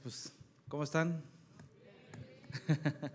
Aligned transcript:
Pues, 0.00 0.32
¿cómo 0.68 0.84
están? 0.84 1.22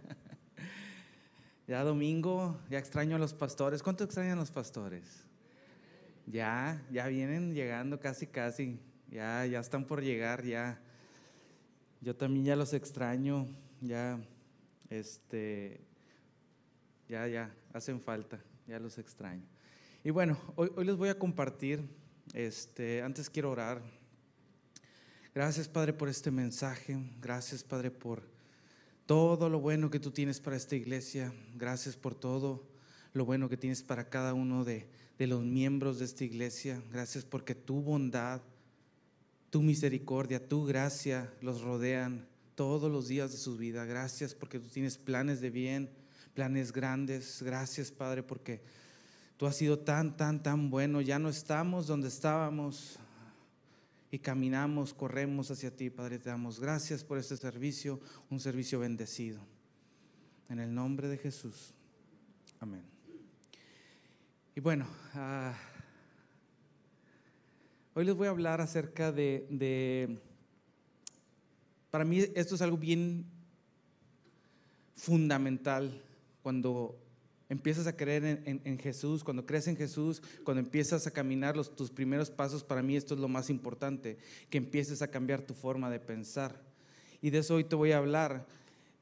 ya 1.67 1.83
domingo, 1.83 2.59
ya 2.69 2.77
extraño 2.77 3.15
a 3.15 3.19
los 3.19 3.33
pastores. 3.33 3.81
¿Cuánto 3.81 4.03
extrañan 4.03 4.37
los 4.37 4.51
pastores? 4.51 5.23
Ya, 6.27 6.83
ya 6.91 7.07
vienen 7.07 7.55
llegando 7.55 7.99
casi, 7.99 8.27
casi. 8.27 8.79
Ya, 9.09 9.45
ya 9.45 9.59
están 9.59 9.85
por 9.85 10.03
llegar, 10.03 10.43
ya. 10.43 10.79
Yo 12.01 12.15
también 12.15 12.45
ya 12.45 12.55
los 12.55 12.73
extraño, 12.73 13.47
ya, 13.81 14.19
este, 14.89 15.81
ya, 17.07 17.27
ya, 17.27 17.55
hacen 17.73 18.01
falta, 18.01 18.39
ya 18.67 18.79
los 18.79 18.99
extraño. 18.99 19.43
Y 20.03 20.11
bueno, 20.11 20.37
hoy, 20.55 20.71
hoy 20.75 20.85
les 20.85 20.95
voy 20.95 21.09
a 21.09 21.17
compartir, 21.17 21.89
este, 22.33 23.01
antes 23.01 23.29
quiero 23.29 23.49
orar. 23.49 23.96
Gracias, 25.37 25.67
Padre, 25.67 25.93
por 25.93 26.09
este 26.09 26.31
mensaje. 26.31 26.97
Gracias, 27.21 27.63
Padre, 27.63 27.91
por 27.91 28.23
todo 29.05 29.49
lo 29.49 29.59
bueno 29.59 29.91
que 29.91 29.99
tú 29.99 30.09
tienes 30.09 30.39
para 30.39 30.55
esta 30.55 30.75
iglesia. 30.75 31.31
Gracias 31.53 31.95
por 31.95 32.15
todo 32.15 32.63
lo 33.13 33.23
bueno 33.23 33.47
que 33.47 33.55
tienes 33.55 33.83
para 33.83 34.09
cada 34.09 34.33
uno 34.33 34.65
de, 34.65 34.87
de 35.19 35.27
los 35.27 35.43
miembros 35.43 35.99
de 35.99 36.05
esta 36.05 36.23
iglesia. 36.23 36.81
Gracias 36.91 37.23
porque 37.23 37.53
tu 37.53 37.83
bondad, 37.83 38.41
tu 39.51 39.61
misericordia, 39.61 40.43
tu 40.43 40.65
gracia 40.65 41.31
los 41.41 41.61
rodean 41.61 42.25
todos 42.55 42.91
los 42.91 43.07
días 43.07 43.31
de 43.31 43.37
su 43.37 43.57
vida. 43.57 43.85
Gracias 43.85 44.33
porque 44.33 44.57
tú 44.57 44.69
tienes 44.69 44.97
planes 44.97 45.39
de 45.39 45.51
bien, 45.51 45.91
planes 46.33 46.73
grandes. 46.73 47.43
Gracias, 47.43 47.91
Padre, 47.91 48.23
porque 48.23 48.59
tú 49.37 49.45
has 49.45 49.55
sido 49.55 49.77
tan, 49.77 50.17
tan, 50.17 50.41
tan 50.41 50.71
bueno. 50.71 50.99
Ya 50.99 51.19
no 51.19 51.29
estamos 51.29 51.85
donde 51.85 52.07
estábamos 52.07 52.97
y 54.11 54.19
caminamos, 54.19 54.93
corremos 54.93 55.51
hacia 55.51 55.75
ti, 55.75 55.89
Padre. 55.89 56.19
Te 56.19 56.29
damos 56.29 56.59
gracias 56.59 57.03
por 57.03 57.17
este 57.17 57.35
servicio, 57.35 57.99
un 58.29 58.39
servicio 58.39 58.79
bendecido. 58.79 59.39
En 60.49 60.59
el 60.59 60.73
nombre 60.73 61.07
de 61.07 61.17
Jesús. 61.17 61.73
Amén. 62.59 62.83
Y 64.55 64.59
bueno, 64.59 64.87
uh, 65.13 65.51
hoy 67.93 68.05
les 68.05 68.15
voy 68.15 68.27
a 68.27 68.31
hablar 68.31 68.61
acerca 68.61 69.11
de, 69.11 69.45
de, 69.49 70.19
para 71.91 72.05
mí 72.05 72.19
esto 72.33 72.55
es 72.55 72.61
algo 72.61 72.77
bien 72.77 73.25
fundamental 74.95 76.01
cuando 76.41 76.97
empiezas 77.49 77.87
a 77.87 77.95
creer 77.95 78.43
en, 78.45 78.79
Jesús, 78.79 79.23
cuando 79.23 79.45
crees 79.45 79.67
en 79.67 79.77
Jesús, 79.77 80.21
cuando 80.43 80.59
empiezas 80.59 81.07
a 81.07 81.11
caminar 81.11 81.55
los, 81.55 81.75
tus 81.75 81.89
primeros 81.89 82.29
pasos, 82.29 82.63
para 82.63 82.81
mí 82.81 82.95
esto 82.95 83.13
es 83.13 83.19
lo 83.19 83.27
más 83.27 83.49
importante, 83.49 84.17
que 84.49 84.57
empieces 84.57 85.01
a 85.01 85.09
cambiar 85.09 85.41
tu 85.41 85.53
forma 85.53 85.89
de 85.89 85.99
pensar. 85.99 86.61
Y 87.21 87.29
de 87.29 87.39
eso 87.39 87.55
hoy 87.55 87.63
te 87.63 87.75
voy 87.75 87.91
a 87.91 87.97
hablar. 87.97 88.45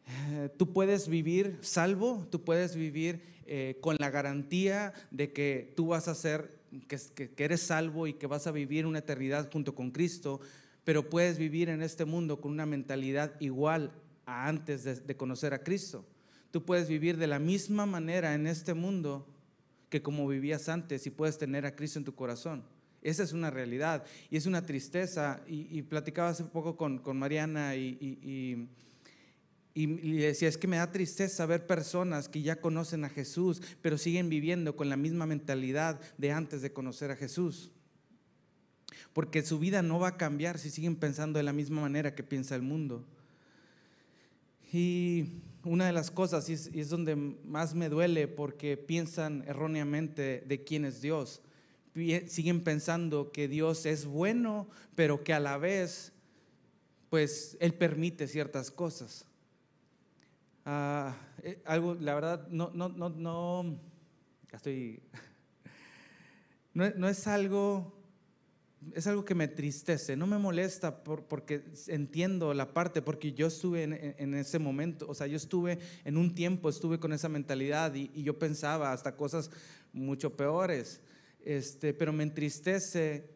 Eh, 0.07 0.49
tú 0.57 0.71
puedes 0.71 1.07
vivir 1.07 1.57
salvo, 1.61 2.27
tú 2.29 2.43
puedes 2.43 2.75
vivir 2.75 3.21
eh, 3.47 3.77
con 3.81 3.95
la 3.99 4.11
garantía 4.11 4.93
de 5.09 5.33
que 5.33 5.73
tú 5.75 5.87
vas 5.87 6.07
a 6.07 6.15
ser, 6.15 6.59
que, 6.87 6.97
que, 7.15 7.43
eres 7.43 7.61
salvo 7.61 8.05
y 8.05 8.13
que 8.13 8.27
vas 8.27 8.45
a 8.45 8.51
vivir 8.51 8.85
una 8.85 8.99
eternidad 8.99 9.51
junto 9.51 9.73
con 9.73 9.89
Cristo, 9.89 10.39
pero 10.83 11.09
puedes 11.09 11.39
vivir 11.39 11.69
en 11.69 11.81
este 11.81 12.05
mundo 12.05 12.39
con 12.39 12.51
una 12.51 12.67
mentalidad 12.67 13.33
igual 13.39 13.91
a 14.27 14.47
antes 14.47 14.83
de 15.05 15.17
conocer 15.17 15.53
a 15.55 15.63
Cristo. 15.63 16.05
Tú 16.55 16.63
puedes 16.63 16.87
vivir 16.87 17.17
de 17.17 17.27
la 17.27 17.37
misma 17.37 17.85
manera 17.85 18.33
en 18.33 18.47
este 18.47 18.73
mundo 18.73 19.27
que 19.89 20.01
como 20.01 20.25
vivías 20.25 20.69
antes 20.69 21.05
y 21.05 21.09
puedes 21.09 21.37
tener 21.37 21.65
a 21.65 21.75
Cristo 21.75 21.99
en 21.99 22.05
tu 22.05 22.15
corazón. 22.15 22.63
Esa 23.01 23.23
es 23.23 23.33
una 23.33 23.49
realidad 23.49 24.05
y 24.29 24.37
es 24.37 24.45
una 24.45 24.65
tristeza. 24.65 25.41
Y, 25.47 25.81
platicaba 25.81 26.29
hace 26.29 26.45
poco 26.45 26.77
con, 26.77 27.01
Mariana 27.17 27.75
y, 27.75 27.97
y, 27.99 28.69
y, 29.73 29.87
le 29.87 30.27
decía, 30.27 30.47
es 30.47 30.57
que 30.57 30.69
me 30.69 30.77
da 30.77 30.93
tristeza 30.93 31.45
ver 31.45 31.67
personas 31.67 32.29
que 32.29 32.41
ya 32.41 32.61
conocen 32.61 33.03
a 33.03 33.09
Jesús, 33.09 33.61
pero 33.81 33.97
siguen 33.97 34.29
viviendo 34.29 34.77
con 34.77 34.87
la 34.87 34.95
misma 34.95 35.25
mentalidad 35.25 35.99
de 36.17 36.31
antes 36.31 36.61
de 36.61 36.71
conocer 36.71 37.11
a 37.11 37.17
Jesús. 37.17 37.69
Porque 39.11 39.41
su 39.41 39.59
vida 39.59 39.81
no 39.81 39.99
va 39.99 40.07
a 40.07 40.17
cambiar 40.17 40.57
si 40.57 40.69
siguen 40.69 40.95
pensando 40.95 41.37
de 41.37 41.43
la 41.43 41.51
misma 41.51 41.81
manera 41.81 42.15
que 42.15 42.23
piensa 42.23 42.55
el 42.55 42.61
mundo. 42.61 43.05
Y 44.71 45.41
una 45.65 45.87
de 45.87 45.93
las 45.93 46.11
cosas, 46.11 46.47
y 46.49 46.53
es, 46.53 46.89
donde 46.89 47.15
más 47.15 47.73
me 47.73 47.89
duele, 47.89 48.27
porque 48.27 48.77
piensan 48.77 49.43
erróneamente 49.47 50.43
de 50.47 50.63
quién 50.63 50.85
es 50.85 51.01
Dios. 51.01 51.41
Siguen 52.27 52.63
pensando 52.63 53.31
que 53.31 53.47
Dios 53.47 53.85
es 53.85 54.05
bueno, 54.05 54.67
pero 54.95 55.23
que 55.23 55.33
a 55.33 55.39
la 55.39 55.57
vez, 55.57 56.13
pues, 57.09 57.57
Él 57.59 57.73
permite 57.73 58.27
ciertas 58.27 58.69
cosas. 58.69 59.25
Uh, 60.65 61.11
algo, 61.65 61.95
la 61.95 62.15
verdad, 62.15 62.47
no, 62.49 62.71
no, 62.73 62.89
no, 62.89 63.09
no, 63.09 63.79
estoy, 64.51 64.99
no, 66.73 66.89
no 66.91 67.07
es 67.07 67.27
algo 67.27 67.94
es 68.93 69.07
algo 69.07 69.25
que 69.25 69.35
me 69.35 69.47
tristece, 69.47 70.15
no 70.15 70.27
me 70.27 70.37
molesta 70.37 71.03
por, 71.03 71.23
porque 71.23 71.63
entiendo 71.87 72.53
la 72.53 72.73
parte, 72.73 73.01
porque 73.01 73.33
yo 73.33 73.47
estuve 73.47 73.83
en, 73.83 73.93
en, 74.17 74.33
ese 74.35 74.59
momento, 74.59 75.07
o 75.07 75.15
sea, 75.15 75.27
yo 75.27 75.37
estuve 75.37 75.79
en 76.03 76.17
un 76.17 76.35
tiempo, 76.35 76.69
estuve 76.69 76.99
con 76.99 77.13
esa 77.13 77.29
mentalidad 77.29 77.93
y, 77.95 78.11
y 78.13 78.23
yo 78.23 78.37
pensaba 78.37 78.91
hasta 78.91 79.15
cosas 79.15 79.49
mucho 79.93 80.35
peores, 80.35 81.01
este, 81.43 81.93
pero 81.93 82.13
me 82.13 82.23
entristece 82.23 83.29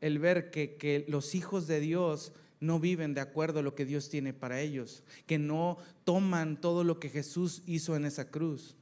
el 0.00 0.18
ver 0.18 0.50
que, 0.50 0.76
que 0.76 1.04
los 1.08 1.34
hijos 1.34 1.66
de 1.66 1.80
Dios 1.80 2.32
no 2.60 2.78
viven 2.78 3.14
de 3.14 3.22
acuerdo 3.22 3.60
a 3.60 3.62
lo 3.62 3.74
que 3.74 3.86
Dios 3.86 4.08
tiene 4.10 4.32
para 4.32 4.60
ellos, 4.60 5.02
que 5.26 5.38
no 5.38 5.78
toman 6.04 6.60
todo 6.60 6.84
lo 6.84 7.00
que 7.00 7.08
Jesús 7.08 7.62
hizo 7.66 7.96
en 7.96 8.04
esa 8.04 8.30
cruz. 8.30 8.76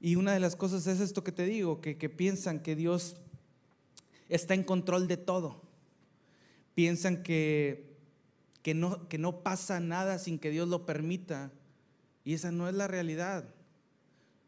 Y 0.00 0.16
una 0.16 0.32
de 0.32 0.40
las 0.40 0.56
cosas 0.56 0.86
es 0.86 1.00
esto 1.00 1.22
que 1.22 1.30
te 1.32 1.44
digo, 1.44 1.80
que, 1.80 1.96
que 1.96 2.08
piensan 2.08 2.60
que 2.60 2.74
Dios 2.74 3.16
está 4.34 4.54
en 4.54 4.64
control 4.64 5.08
de 5.08 5.16
todo. 5.16 5.62
Piensan 6.74 7.22
que, 7.22 7.96
que, 8.62 8.74
no, 8.74 9.08
que 9.08 9.18
no 9.18 9.42
pasa 9.42 9.78
nada 9.78 10.18
sin 10.18 10.38
que 10.38 10.50
Dios 10.50 10.68
lo 10.68 10.86
permita. 10.86 11.52
Y 12.24 12.34
esa 12.34 12.50
no 12.50 12.68
es 12.68 12.74
la 12.74 12.88
realidad. 12.88 13.44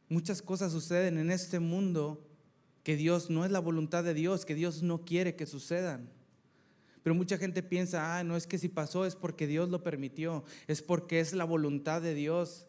Muchas 0.09 0.43
cosas 0.43 0.73
suceden 0.73 1.19
en 1.19 1.31
este 1.31 1.61
mundo 1.61 2.27
que 2.83 2.97
Dios 2.97 3.31
no 3.31 3.45
es 3.45 3.51
la 3.51 3.61
voluntad 3.61 4.05
de 4.05 4.15
Dios, 4.15 4.45
que 4.45 4.55
Dios 4.55 4.83
no 4.83 5.05
quiere 5.05 5.37
que 5.37 5.47
sucedan. 5.47 6.09
Pero 7.03 7.15
mucha 7.15 7.37
gente 7.37 7.63
piensa, 7.63 8.19
ah, 8.19 8.25
no 8.25 8.37
es 8.37 8.47
que 8.47 8.59
si 8.59 8.69
pasó 8.69 9.05
es 9.05 9.17
porque 9.17 9.47
Dios 9.47 9.69
lo 9.69 9.83
permitió, 9.83 10.45
es 10.67 10.81
porque 10.81 11.21
es 11.21 11.35
la 11.35 11.45
voluntad 11.45 12.01
de 12.01 12.15
Dios 12.15 12.67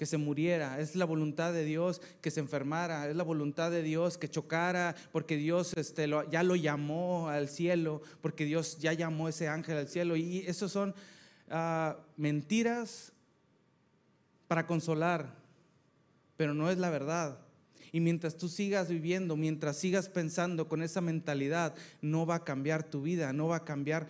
que 0.00 0.06
se 0.06 0.16
muriera, 0.16 0.80
es 0.80 0.96
la 0.96 1.04
voluntad 1.04 1.52
de 1.52 1.62
Dios 1.62 2.00
que 2.22 2.30
se 2.30 2.40
enfermara, 2.40 3.10
es 3.10 3.14
la 3.14 3.22
voluntad 3.22 3.70
de 3.70 3.82
Dios 3.82 4.16
que 4.16 4.30
chocara, 4.30 4.96
porque 5.12 5.36
Dios 5.36 5.74
este, 5.76 6.08
ya 6.30 6.42
lo 6.42 6.56
llamó 6.56 7.28
al 7.28 7.50
cielo, 7.50 8.00
porque 8.22 8.46
Dios 8.46 8.78
ya 8.78 8.94
llamó 8.94 9.28
ese 9.28 9.46
ángel 9.46 9.76
al 9.76 9.88
cielo. 9.88 10.16
Y 10.16 10.38
eso 10.46 10.70
son 10.70 10.94
uh, 11.50 12.00
mentiras 12.16 13.12
para 14.48 14.66
consolar, 14.66 15.34
pero 16.38 16.54
no 16.54 16.70
es 16.70 16.78
la 16.78 16.88
verdad. 16.88 17.36
Y 17.92 18.00
mientras 18.00 18.38
tú 18.38 18.48
sigas 18.48 18.88
viviendo, 18.88 19.36
mientras 19.36 19.76
sigas 19.76 20.08
pensando 20.08 20.66
con 20.66 20.82
esa 20.82 21.02
mentalidad, 21.02 21.74
no 22.00 22.24
va 22.24 22.36
a 22.36 22.44
cambiar 22.44 22.84
tu 22.84 23.02
vida, 23.02 23.34
no 23.34 23.48
va 23.48 23.56
a 23.56 23.64
cambiar, 23.66 24.08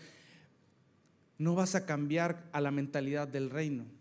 no 1.37 1.57
vas 1.57 1.75
a 1.75 1.85
cambiar 1.85 2.49
a 2.53 2.61
la 2.61 2.71
mentalidad 2.71 3.27
del 3.27 3.51
reino 3.51 4.00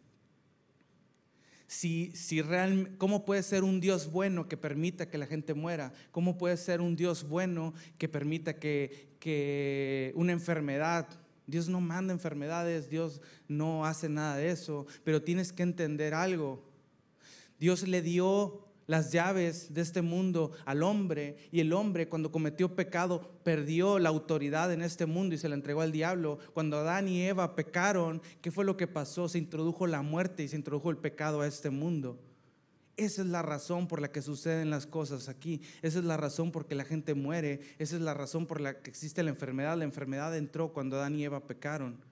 si, 1.70 2.12
si 2.16 2.42
real, 2.42 2.96
¿cómo 2.98 3.26
puede 3.26 3.44
ser 3.44 3.64
un 3.64 3.80
Dios 3.80 4.12
bueno 4.12 4.48
que 4.48 4.58
permita 4.58 5.08
que 5.08 5.20
la 5.20 5.28
gente 5.28 5.54
muera? 5.54 5.94
¿Cómo 6.12 6.36
puede 6.36 6.58
ser 6.58 6.82
un 6.82 6.96
Dios 6.96 7.30
bueno 7.30 7.76
que 8.00 8.10
permita 8.10 8.56
que, 8.56 9.16
que 9.20 10.12
una 10.16 10.32
enfermedad, 10.32 11.08
Dios 11.46 11.70
no 11.70 11.80
manda 11.80 12.12
enfermedades, 12.12 12.90
Dios 12.90 13.22
no 13.48 13.86
hace 13.86 14.10
nada 14.10 14.36
de 14.38 14.50
eso, 14.50 14.88
pero 15.04 15.22
tienes 15.22 15.54
que 15.54 15.62
entender 15.62 16.16
algo. 16.16 16.64
Dios 17.60 17.88
le 17.88 18.02
dio 18.02 18.69
las 18.90 19.12
llaves 19.12 19.72
de 19.72 19.82
este 19.82 20.02
mundo 20.02 20.52
al 20.66 20.82
hombre 20.82 21.38
y 21.52 21.60
el 21.60 21.74
hombre 21.74 22.10
cuando 22.10 22.32
cometió 22.32 22.76
pecado 22.76 23.40
perdió 23.44 24.00
la 24.00 24.10
autoridad 24.10 24.74
en 24.74 24.82
este 24.82 25.06
mundo 25.06 25.36
y 25.36 25.38
se 25.38 25.48
la 25.48 25.54
entregó 25.54 25.82
al 25.82 25.92
diablo. 25.92 26.40
Cuando 26.56 26.80
Adán 26.80 27.08
y 27.08 27.22
Eva 27.22 27.56
pecaron, 27.56 28.20
¿qué 28.42 28.50
fue 28.50 28.66
lo 28.66 28.78
que 28.78 28.88
pasó? 28.88 29.30
Se 29.30 29.38
introdujo 29.38 29.86
la 29.86 30.02
muerte 30.02 30.42
y 30.42 30.48
se 30.48 30.56
introdujo 30.56 30.90
el 30.90 30.98
pecado 30.98 31.42
a 31.42 31.48
este 31.48 31.70
mundo. 31.70 32.20
Esa 32.98 33.22
es 33.22 33.28
la 33.28 33.44
razón 33.44 33.88
por 33.88 34.02
la 34.02 34.12
que 34.12 34.24
suceden 34.24 34.72
las 34.72 34.88
cosas 34.88 35.30
aquí. 35.30 35.62
Esa 35.84 36.00
es 36.00 36.06
la 36.06 36.18
razón 36.18 36.52
por 36.52 36.64
la 36.64 36.70
que 36.70 36.76
la 36.76 36.84
gente 36.84 37.14
muere. 37.14 37.62
Esa 37.78 37.96
es 37.96 38.02
la 38.02 38.16
razón 38.16 38.48
por 38.48 38.60
la 38.60 38.82
que 38.82 38.90
existe 38.90 39.22
la 39.22 39.30
enfermedad. 39.30 39.78
La 39.78 39.84
enfermedad 39.84 40.36
entró 40.36 40.74
cuando 40.74 40.98
Adán 40.98 41.16
y 41.16 41.24
Eva 41.24 41.46
pecaron. 41.46 42.09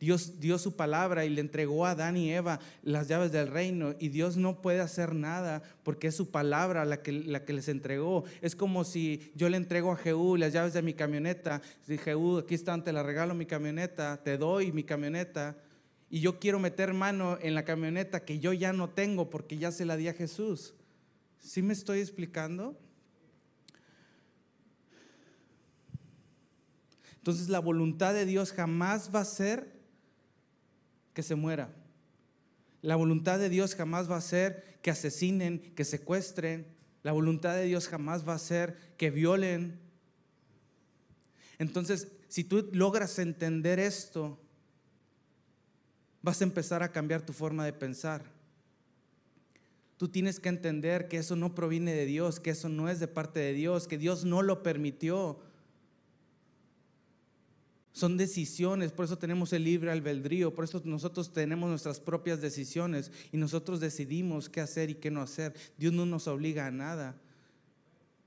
Dios 0.00 0.38
dio 0.38 0.58
su 0.58 0.76
palabra 0.76 1.24
y 1.24 1.28
le 1.28 1.40
entregó 1.40 1.84
a 1.84 1.90
Adán 1.90 2.16
y 2.16 2.32
Eva 2.32 2.60
las 2.82 3.08
llaves 3.08 3.32
del 3.32 3.48
reino 3.48 3.96
y 3.98 4.10
Dios 4.10 4.36
no 4.36 4.62
puede 4.62 4.80
hacer 4.80 5.14
nada 5.14 5.62
porque 5.82 6.06
es 6.08 6.14
su 6.14 6.30
palabra 6.30 6.84
la 6.84 7.02
que, 7.02 7.12
la 7.12 7.44
que 7.44 7.52
les 7.52 7.68
entregó. 7.68 8.24
Es 8.40 8.54
como 8.54 8.84
si 8.84 9.32
yo 9.34 9.48
le 9.48 9.56
entrego 9.56 9.90
a 9.90 9.96
Jehú 9.96 10.36
las 10.36 10.52
llaves 10.52 10.72
de 10.72 10.82
mi 10.82 10.94
camioneta. 10.94 11.62
Si 11.84 11.98
Jehú, 11.98 12.38
aquí 12.38 12.54
están, 12.54 12.84
te 12.84 12.92
la 12.92 13.02
regalo 13.02 13.34
mi 13.34 13.46
camioneta, 13.46 14.22
te 14.22 14.38
doy 14.38 14.70
mi 14.70 14.84
camioneta 14.84 15.56
y 16.10 16.20
yo 16.20 16.38
quiero 16.38 16.60
meter 16.60 16.94
mano 16.94 17.36
en 17.42 17.54
la 17.54 17.64
camioneta 17.64 18.24
que 18.24 18.38
yo 18.38 18.52
ya 18.52 18.72
no 18.72 18.90
tengo 18.90 19.28
porque 19.30 19.58
ya 19.58 19.72
se 19.72 19.84
la 19.84 19.96
di 19.96 20.06
a 20.06 20.14
Jesús. 20.14 20.74
¿Sí 21.40 21.60
me 21.60 21.72
estoy 21.72 21.98
explicando? 21.98 22.78
Entonces 27.16 27.48
la 27.48 27.58
voluntad 27.58 28.14
de 28.14 28.24
Dios 28.24 28.52
jamás 28.52 29.10
va 29.14 29.20
a 29.20 29.24
ser 29.24 29.77
que 31.18 31.24
se 31.24 31.34
muera. 31.34 31.74
La 32.80 32.94
voluntad 32.94 33.40
de 33.40 33.48
Dios 33.48 33.74
jamás 33.74 34.08
va 34.08 34.16
a 34.16 34.20
ser 34.20 34.78
que 34.82 34.92
asesinen, 34.92 35.74
que 35.74 35.84
secuestren. 35.84 36.64
La 37.02 37.10
voluntad 37.10 37.56
de 37.56 37.64
Dios 37.64 37.88
jamás 37.88 38.22
va 38.28 38.34
a 38.34 38.38
ser 38.38 38.76
que 38.96 39.10
violen. 39.10 39.80
Entonces, 41.58 42.06
si 42.28 42.44
tú 42.44 42.70
logras 42.72 43.18
entender 43.18 43.80
esto, 43.80 44.38
vas 46.22 46.40
a 46.40 46.44
empezar 46.44 46.84
a 46.84 46.92
cambiar 46.92 47.22
tu 47.22 47.32
forma 47.32 47.64
de 47.64 47.72
pensar. 47.72 48.22
Tú 49.96 50.06
tienes 50.06 50.38
que 50.38 50.50
entender 50.50 51.08
que 51.08 51.16
eso 51.16 51.34
no 51.34 51.52
proviene 51.56 51.94
de 51.94 52.06
Dios, 52.06 52.38
que 52.38 52.50
eso 52.50 52.68
no 52.68 52.88
es 52.88 53.00
de 53.00 53.08
parte 53.08 53.40
de 53.40 53.54
Dios, 53.54 53.88
que 53.88 53.98
Dios 53.98 54.24
no 54.24 54.42
lo 54.42 54.62
permitió. 54.62 55.40
Son 57.98 58.16
decisiones, 58.16 58.92
por 58.92 59.06
eso 59.06 59.18
tenemos 59.18 59.52
el 59.52 59.64
libre 59.64 59.90
albedrío, 59.90 60.54
por 60.54 60.62
eso 60.62 60.80
nosotros 60.84 61.32
tenemos 61.32 61.68
nuestras 61.68 61.98
propias 61.98 62.40
decisiones 62.40 63.10
y 63.32 63.38
nosotros 63.38 63.80
decidimos 63.80 64.48
qué 64.48 64.60
hacer 64.60 64.88
y 64.88 64.94
qué 64.94 65.10
no 65.10 65.20
hacer. 65.20 65.52
Dios 65.76 65.92
no 65.92 66.06
nos 66.06 66.28
obliga 66.28 66.68
a 66.68 66.70
nada. 66.70 67.16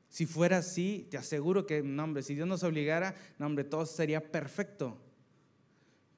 Si 0.09 0.25
fuera 0.25 0.57
así, 0.57 1.07
te 1.09 1.17
aseguro 1.17 1.65
que, 1.65 1.81
no, 1.83 2.03
hombre, 2.03 2.21
si 2.21 2.35
Dios 2.35 2.49
nos 2.49 2.63
obligara, 2.63 3.15
no, 3.39 3.45
hombre, 3.45 3.63
todo 3.63 3.85
sería 3.85 4.29
perfecto. 4.29 4.97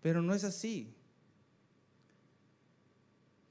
Pero 0.02 0.24
no 0.24 0.34
es 0.34 0.44
así. 0.46 0.92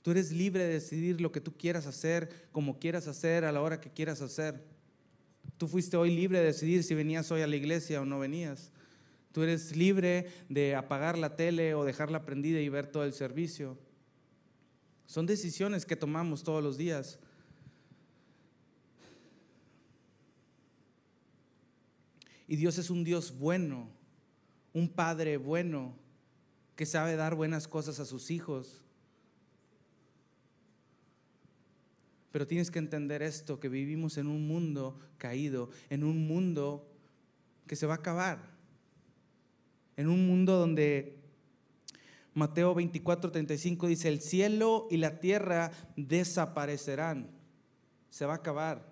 Tú 0.02 0.10
eres 0.10 0.32
libre 0.32 0.64
de 0.64 0.72
decidir 0.72 1.20
lo 1.20 1.30
que 1.30 1.40
tú 1.40 1.56
quieras 1.56 1.86
hacer, 1.86 2.48
como 2.50 2.80
quieras 2.80 3.06
hacer, 3.06 3.44
a 3.44 3.52
la 3.52 3.62
hora 3.62 3.80
que 3.80 3.92
quieras 3.92 4.20
hacer. 4.20 4.64
Tú 5.58 5.68
fuiste 5.68 5.96
hoy 5.96 6.12
libre 6.12 6.40
de 6.40 6.46
decidir 6.46 6.82
si 6.82 6.96
venías 6.96 7.30
hoy 7.30 7.42
a 7.42 7.46
la 7.46 7.54
iglesia 7.54 8.00
o 8.00 8.04
no 8.04 8.18
venías. 8.18 8.72
Tú 9.32 9.42
eres 9.42 9.74
libre 9.74 10.30
de 10.50 10.74
apagar 10.74 11.16
la 11.16 11.36
tele 11.36 11.74
o 11.74 11.84
dejarla 11.84 12.24
prendida 12.24 12.60
y 12.60 12.68
ver 12.68 12.86
todo 12.86 13.04
el 13.04 13.14
servicio. 13.14 13.78
Son 15.06 15.24
decisiones 15.24 15.86
que 15.86 15.96
tomamos 15.96 16.42
todos 16.42 16.62
los 16.62 16.76
días. 16.76 17.18
Y 22.46 22.56
Dios 22.56 22.76
es 22.76 22.90
un 22.90 23.04
Dios 23.04 23.38
bueno, 23.38 23.88
un 24.74 24.90
Padre 24.90 25.38
bueno, 25.38 25.96
que 26.76 26.84
sabe 26.84 27.16
dar 27.16 27.34
buenas 27.34 27.66
cosas 27.66 28.00
a 28.00 28.04
sus 28.04 28.30
hijos. 28.30 28.82
Pero 32.30 32.46
tienes 32.46 32.70
que 32.70 32.78
entender 32.78 33.22
esto, 33.22 33.58
que 33.58 33.70
vivimos 33.70 34.18
en 34.18 34.26
un 34.26 34.46
mundo 34.46 34.98
caído, 35.16 35.70
en 35.88 36.04
un 36.04 36.26
mundo 36.26 36.86
que 37.66 37.76
se 37.76 37.86
va 37.86 37.94
a 37.94 37.98
acabar 37.98 38.51
en 39.96 40.08
un 40.08 40.26
mundo 40.26 40.58
donde 40.58 41.18
Mateo 42.34 42.74
24, 42.74 43.30
35 43.30 43.86
dice, 43.86 44.08
el 44.08 44.20
cielo 44.20 44.88
y 44.90 44.96
la 44.96 45.20
tierra 45.20 45.70
desaparecerán, 45.96 47.30
se 48.08 48.24
va 48.24 48.34
a 48.34 48.36
acabar, 48.36 48.90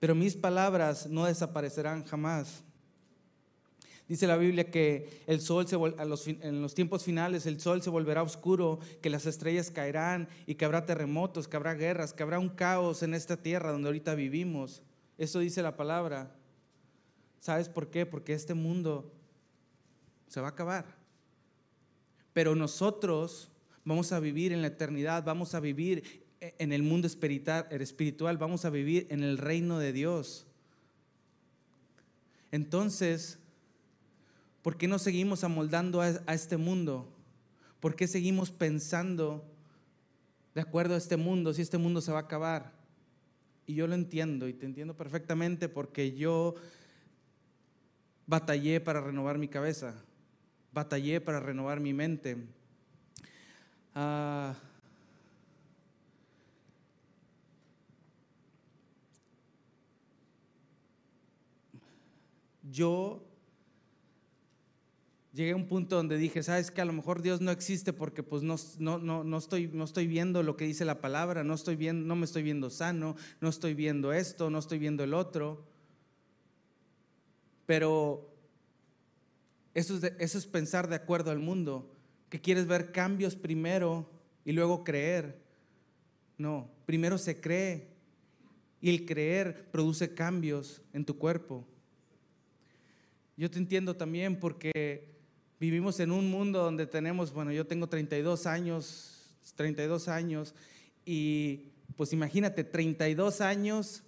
pero 0.00 0.14
mis 0.14 0.34
palabras 0.34 1.08
no 1.08 1.26
desaparecerán 1.26 2.04
jamás. 2.04 2.64
Dice 4.08 4.26
la 4.26 4.36
Biblia 4.36 4.70
que 4.70 5.22
el 5.26 5.40
sol 5.40 5.66
se, 5.68 5.76
en 5.76 6.60
los 6.60 6.74
tiempos 6.74 7.04
finales 7.04 7.46
el 7.46 7.60
sol 7.60 7.82
se 7.82 7.88
volverá 7.88 8.22
oscuro, 8.22 8.78
que 9.00 9.08
las 9.08 9.26
estrellas 9.26 9.70
caerán 9.70 10.28
y 10.46 10.56
que 10.56 10.64
habrá 10.64 10.84
terremotos, 10.84 11.48
que 11.48 11.56
habrá 11.56 11.74
guerras, 11.74 12.12
que 12.12 12.22
habrá 12.22 12.38
un 12.38 12.50
caos 12.50 13.02
en 13.02 13.14
esta 13.14 13.36
tierra 13.36 13.70
donde 13.70 13.88
ahorita 13.88 14.14
vivimos. 14.14 14.82
Eso 15.18 15.38
dice 15.38 15.62
la 15.62 15.76
palabra. 15.76 16.34
¿Sabes 17.40 17.68
por 17.68 17.90
qué? 17.90 18.04
Porque 18.04 18.34
este 18.34 18.54
mundo 18.54 19.10
se 20.32 20.40
va 20.40 20.46
a 20.46 20.50
acabar. 20.50 20.86
Pero 22.32 22.54
nosotros 22.54 23.50
vamos 23.84 24.12
a 24.12 24.20
vivir 24.20 24.52
en 24.52 24.62
la 24.62 24.68
eternidad, 24.68 25.22
vamos 25.24 25.54
a 25.54 25.60
vivir 25.60 26.24
en 26.40 26.72
el 26.72 26.82
mundo 26.82 27.06
espiritual, 27.06 28.38
vamos 28.38 28.64
a 28.64 28.70
vivir 28.70 29.06
en 29.10 29.22
el 29.22 29.36
reino 29.36 29.78
de 29.78 29.92
Dios. 29.92 30.46
Entonces, 32.50 33.40
¿por 34.62 34.78
qué 34.78 34.88
no 34.88 34.98
seguimos 34.98 35.44
amoldando 35.44 36.00
a, 36.00 36.08
este 36.32 36.56
mundo? 36.56 37.12
¿Por 37.78 37.94
qué 37.94 38.08
seguimos 38.08 38.50
pensando 38.50 39.44
de 40.54 40.62
acuerdo 40.62 40.94
a 40.94 40.98
este 40.98 41.18
mundo 41.18 41.52
si 41.52 41.60
este 41.60 41.76
mundo 41.76 42.00
se 42.00 42.10
va 42.10 42.20
a 42.20 42.22
acabar? 42.22 42.72
Y 43.66 43.74
yo 43.74 43.86
lo 43.86 43.94
entiendo 43.94 44.48
y 44.48 44.54
te 44.54 44.64
entiendo 44.64 44.96
perfectamente 44.96 45.68
porque 45.68 46.12
yo 46.16 46.54
batallé 48.26 48.80
para 48.80 49.02
renovar 49.02 49.36
mi 49.36 49.48
cabeza 49.48 50.02
batallé 50.72 51.20
para 51.20 51.40
renovar 51.40 51.80
mi 51.80 51.92
mente. 51.92 52.36
Ah, 53.94 54.54
yo 62.70 63.22
llegué 65.32 65.52
a 65.52 65.56
un 65.56 65.66
punto 65.66 65.96
donde 65.96 66.16
dije, 66.16 66.42
sabes 66.42 66.70
que 66.70 66.80
a 66.80 66.84
lo 66.84 66.92
mejor 66.92 67.22
Dios 67.22 67.40
no 67.40 67.50
existe 67.50 67.92
porque 67.92 68.22
pues 68.22 68.42
no, 68.42 68.56
no, 68.78 68.98
no, 68.98 69.24
no, 69.24 69.38
estoy, 69.38 69.68
no 69.72 69.84
estoy 69.84 70.06
viendo 70.06 70.42
lo 70.42 70.56
que 70.56 70.64
dice 70.64 70.84
la 70.84 71.00
palabra, 71.00 71.44
no, 71.44 71.54
estoy 71.54 71.76
viendo, 71.76 72.06
no 72.06 72.16
me 72.16 72.24
estoy 72.24 72.42
viendo 72.42 72.70
sano, 72.70 73.16
no 73.40 73.48
estoy 73.48 73.74
viendo 73.74 74.12
esto, 74.12 74.50
no 74.50 74.58
estoy 74.58 74.78
viendo 74.78 75.04
el 75.04 75.14
otro. 75.14 75.64
Pero 77.66 78.31
eso 79.74 79.98
es, 80.18 80.46
pensar 80.46 80.88
de 80.88 80.96
acuerdo 80.96 81.30
al 81.30 81.38
mundo, 81.38 81.90
que 82.28 82.40
quieres 82.40 82.66
ver 82.66 82.92
cambios 82.92 83.36
primero 83.36 84.08
y 84.44 84.52
luego 84.52 84.84
creer. 84.84 85.40
No, 86.38 86.70
primero 86.86 87.18
se 87.18 87.40
cree 87.40 87.88
y 88.80 88.90
el 88.90 89.06
creer 89.06 89.70
produce 89.70 90.14
cambios 90.14 90.82
en 90.92 91.04
tu 91.04 91.16
cuerpo. 91.16 91.66
Yo 93.36 93.50
te 93.50 93.58
entiendo 93.58 93.96
también 93.96 94.38
porque 94.38 95.16
vivimos 95.58 96.00
en 96.00 96.10
un 96.10 96.30
mundo 96.30 96.62
donde 96.62 96.86
tenemos, 96.86 97.32
bueno, 97.32 97.52
yo 97.52 97.66
tengo 97.66 97.88
32 97.88 98.46
años, 98.46 99.36
32 99.56 100.08
años, 100.08 100.54
y 101.04 101.72
pues 101.96 102.12
imagínate, 102.12 102.64
32 102.64 103.40
años 103.40 104.02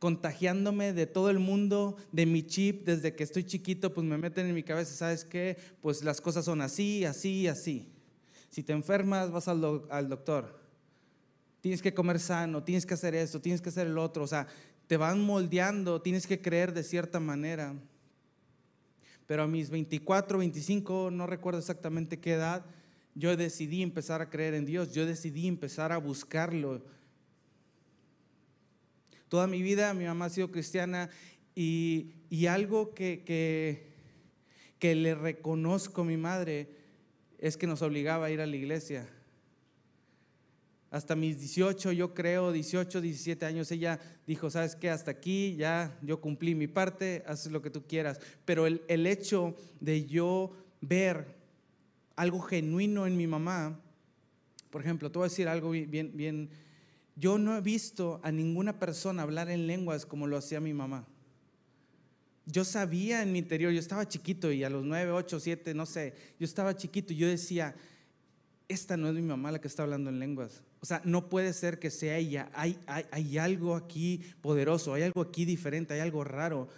contagiándome 0.00 0.94
de 0.94 1.06
todo 1.06 1.28
el 1.28 1.38
mundo, 1.38 1.96
de 2.10 2.24
mi 2.24 2.42
chip, 2.42 2.86
desde 2.86 3.14
que 3.14 3.22
estoy 3.22 3.44
chiquito, 3.44 3.92
pues 3.92 4.04
me 4.04 4.16
meten 4.16 4.46
en 4.46 4.54
mi 4.54 4.62
cabeza, 4.62 4.94
¿sabes 4.94 5.24
qué? 5.26 5.58
Pues 5.82 6.02
las 6.02 6.22
cosas 6.22 6.46
son 6.46 6.62
así, 6.62 7.04
así, 7.04 7.46
así. 7.46 7.86
Si 8.48 8.62
te 8.62 8.72
enfermas, 8.72 9.30
vas 9.30 9.46
al, 9.46 9.60
doctor. 10.08 10.58
Tienes 11.60 11.82
que 11.82 11.92
comer 11.92 12.18
sano, 12.18 12.64
tienes 12.64 12.86
que 12.86 12.94
hacer 12.94 13.14
esto, 13.14 13.42
tienes 13.42 13.60
que 13.60 13.68
hacer 13.68 13.86
el 13.86 13.98
otro. 13.98 14.24
O 14.24 14.26
sea, 14.26 14.46
te 14.86 14.96
van 14.96 15.20
moldeando, 15.20 16.00
tienes 16.00 16.26
que 16.26 16.40
creer 16.40 16.72
de 16.72 16.82
cierta 16.82 17.20
manera. 17.20 17.74
Pero 19.26 19.42
a 19.42 19.46
mis 19.46 19.68
24, 19.68 20.38
25, 20.38 21.10
no 21.12 21.26
recuerdo 21.26 21.60
exactamente 21.60 22.18
qué 22.18 22.32
edad, 22.32 22.64
yo 23.14 23.36
decidí 23.36 23.82
empezar 23.82 24.22
a 24.22 24.30
creer 24.30 24.54
en 24.54 24.64
Dios, 24.64 24.94
yo 24.94 25.04
decidí 25.04 25.46
empezar 25.46 25.92
a 25.92 25.98
buscarlo 25.98 26.82
Toda 29.30 29.46
mi 29.46 29.62
vida 29.62 29.94
mi 29.94 30.06
mamá 30.06 30.24
ha 30.24 30.28
sido 30.28 30.50
cristiana 30.50 31.08
y, 31.54 32.46
algo 32.48 32.94
que, 32.94 33.22
que, 34.80 34.94
le 34.96 35.14
reconozco 35.14 36.02
a 36.02 36.04
mi 36.04 36.16
madre 36.16 36.68
es 37.38 37.56
que 37.56 37.68
nos 37.68 37.80
obligaba 37.80 38.26
a 38.26 38.30
ir 38.32 38.40
a 38.40 38.46
la 38.46 38.56
iglesia. 38.56 39.08
Hasta 40.90 41.14
mis 41.14 41.38
18, 41.38 41.92
yo 41.92 42.12
creo, 42.12 42.50
18, 42.50 43.00
17 43.00 43.46
años, 43.46 43.70
ella 43.70 44.00
dijo, 44.26 44.50
sabes 44.50 44.74
qué, 44.74 44.90
hasta 44.90 45.12
aquí 45.12 45.54
ya 45.54 45.96
yo 46.02 46.20
cumplí 46.20 46.56
mi 46.56 46.66
parte, 46.66 47.22
haces 47.24 47.52
lo 47.52 47.62
que 47.62 47.70
tú 47.70 47.86
quieras. 47.86 48.20
Pero 48.44 48.66
el, 48.66 48.82
el 48.88 49.06
hecho 49.06 49.54
de 49.78 50.06
yo 50.06 50.56
ver 50.80 51.36
algo 52.16 52.40
genuino 52.40 53.06
en 53.06 53.16
mi 53.16 53.28
mamá, 53.28 53.80
por 54.70 54.80
ejemplo, 54.80 55.08
te 55.08 55.20
voy 55.20 55.26
a 55.26 55.28
decir 55.28 55.46
algo 55.46 55.70
bien, 55.70 56.10
bien, 56.14 56.50
yo 57.20 57.36
no 57.36 57.56
he 57.56 57.60
visto 57.60 58.18
a 58.22 58.32
ninguna 58.32 58.78
persona 58.78 59.22
hablar 59.22 59.50
en 59.50 59.66
lenguas 59.66 60.06
como 60.06 60.26
lo 60.26 60.38
hacía 60.38 60.58
mi 60.58 60.72
mamá. 60.72 61.06
yo 62.46 62.64
sabía 62.64 63.22
en 63.22 63.30
mi 63.30 63.38
interior, 63.38 63.70
yo 63.70 63.78
estaba 63.78 64.08
chiquito 64.08 64.50
y 64.50 64.64
a 64.64 64.70
los 64.70 64.84
9, 64.84 65.12
8, 65.12 65.38
7, 65.38 65.74
no 65.74 65.86
sé, 65.86 66.14
yo 66.40 66.44
estaba 66.44 66.74
chiquito 66.74 67.12
y 67.12 67.16
yo 67.16 67.28
decía, 67.28 67.76
esta 68.66 68.96
no 68.96 69.08
es 69.08 69.14
mi 69.14 69.22
mamá 69.22 69.52
la 69.52 69.60
que 69.60 69.68
está 69.68 69.82
hablando 69.82 70.10
en 70.10 70.18
lenguas. 70.18 70.62
O 70.80 70.86
sea, 70.86 71.02
no 71.04 71.28
puede 71.28 71.52
ser 71.52 71.78
que 71.78 71.90
sea 71.90 72.16
ella. 72.16 72.50
Hay, 72.54 72.78
hay, 72.86 73.04
hay, 73.10 73.38
algo 73.38 73.76
aquí 73.76 74.22
poderoso, 74.40 74.94
hay 74.94 75.02
algo 75.02 75.20
aquí 75.20 75.44
diferente, 75.44 75.92
hay 75.92 76.00
algo 76.00 76.24
raro. 76.24 76.68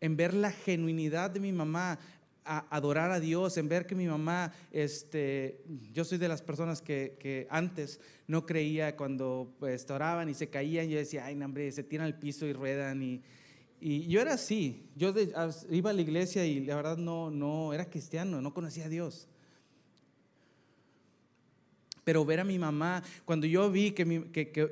En 0.00 0.16
ver 0.16 0.34
la 0.34 0.52
genuinidad 0.52 1.30
de 1.30 1.40
mi 1.40 1.50
mamá, 1.50 1.98
a 2.46 2.66
adorar 2.70 3.10
a 3.10 3.20
Dios, 3.20 3.56
en 3.58 3.68
ver 3.68 3.86
que 3.86 3.94
mi 3.94 4.06
mamá, 4.06 4.52
este, 4.70 5.62
yo 5.92 6.04
soy 6.04 6.18
de 6.18 6.28
las 6.28 6.42
personas 6.42 6.80
que, 6.80 7.16
que 7.18 7.46
antes 7.50 8.00
no 8.26 8.46
creía 8.46 8.96
cuando 8.96 9.52
pues, 9.58 9.90
oraban 9.90 10.28
y 10.28 10.34
se 10.34 10.48
caían, 10.48 10.88
yo 10.88 10.98
decía, 10.98 11.26
ay, 11.26 11.40
hombre, 11.42 11.70
se 11.72 11.82
tiran 11.82 12.06
al 12.06 12.18
piso 12.18 12.46
y 12.46 12.52
ruedan. 12.52 13.02
Y, 13.02 13.22
y 13.80 14.06
yo 14.06 14.20
era 14.20 14.34
así, 14.34 14.88
yo 14.96 15.12
iba 15.70 15.90
a 15.90 15.92
la 15.92 16.00
iglesia 16.00 16.46
y 16.46 16.60
la 16.60 16.76
verdad 16.76 16.96
no, 16.96 17.30
no 17.30 17.74
era 17.74 17.84
cristiano, 17.84 18.40
no 18.40 18.54
conocía 18.54 18.86
a 18.86 18.88
Dios 18.88 19.28
pero 22.06 22.24
ver 22.24 22.38
a 22.38 22.44
mi 22.44 22.56
mamá, 22.56 23.02
cuando 23.24 23.48
yo 23.48 23.68
vi 23.68 23.90
que, 23.90 24.30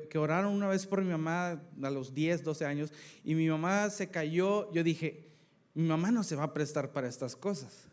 que, 0.09 0.17
oraron 0.17 0.53
una 0.53 0.69
vez 0.69 0.87
por 0.87 1.03
mi 1.03 1.11
mamá 1.11 1.61
a 1.83 1.89
los 1.89 2.13
10, 2.13 2.45
12 2.45 2.65
años 2.65 2.93
y 3.25 3.35
mi 3.35 3.49
mamá 3.49 3.89
se 3.89 4.07
cayó, 4.07 4.71
yo 4.71 4.85
dije, 4.85 5.24
mi 5.75 5.83
mamá 5.83 6.09
no 6.09 6.23
se 6.23 6.35
va 6.35 6.45
a 6.45 6.53
prestar 6.53 6.91
para 6.91 7.07
estas 7.07 7.35
cosas. 7.35 7.83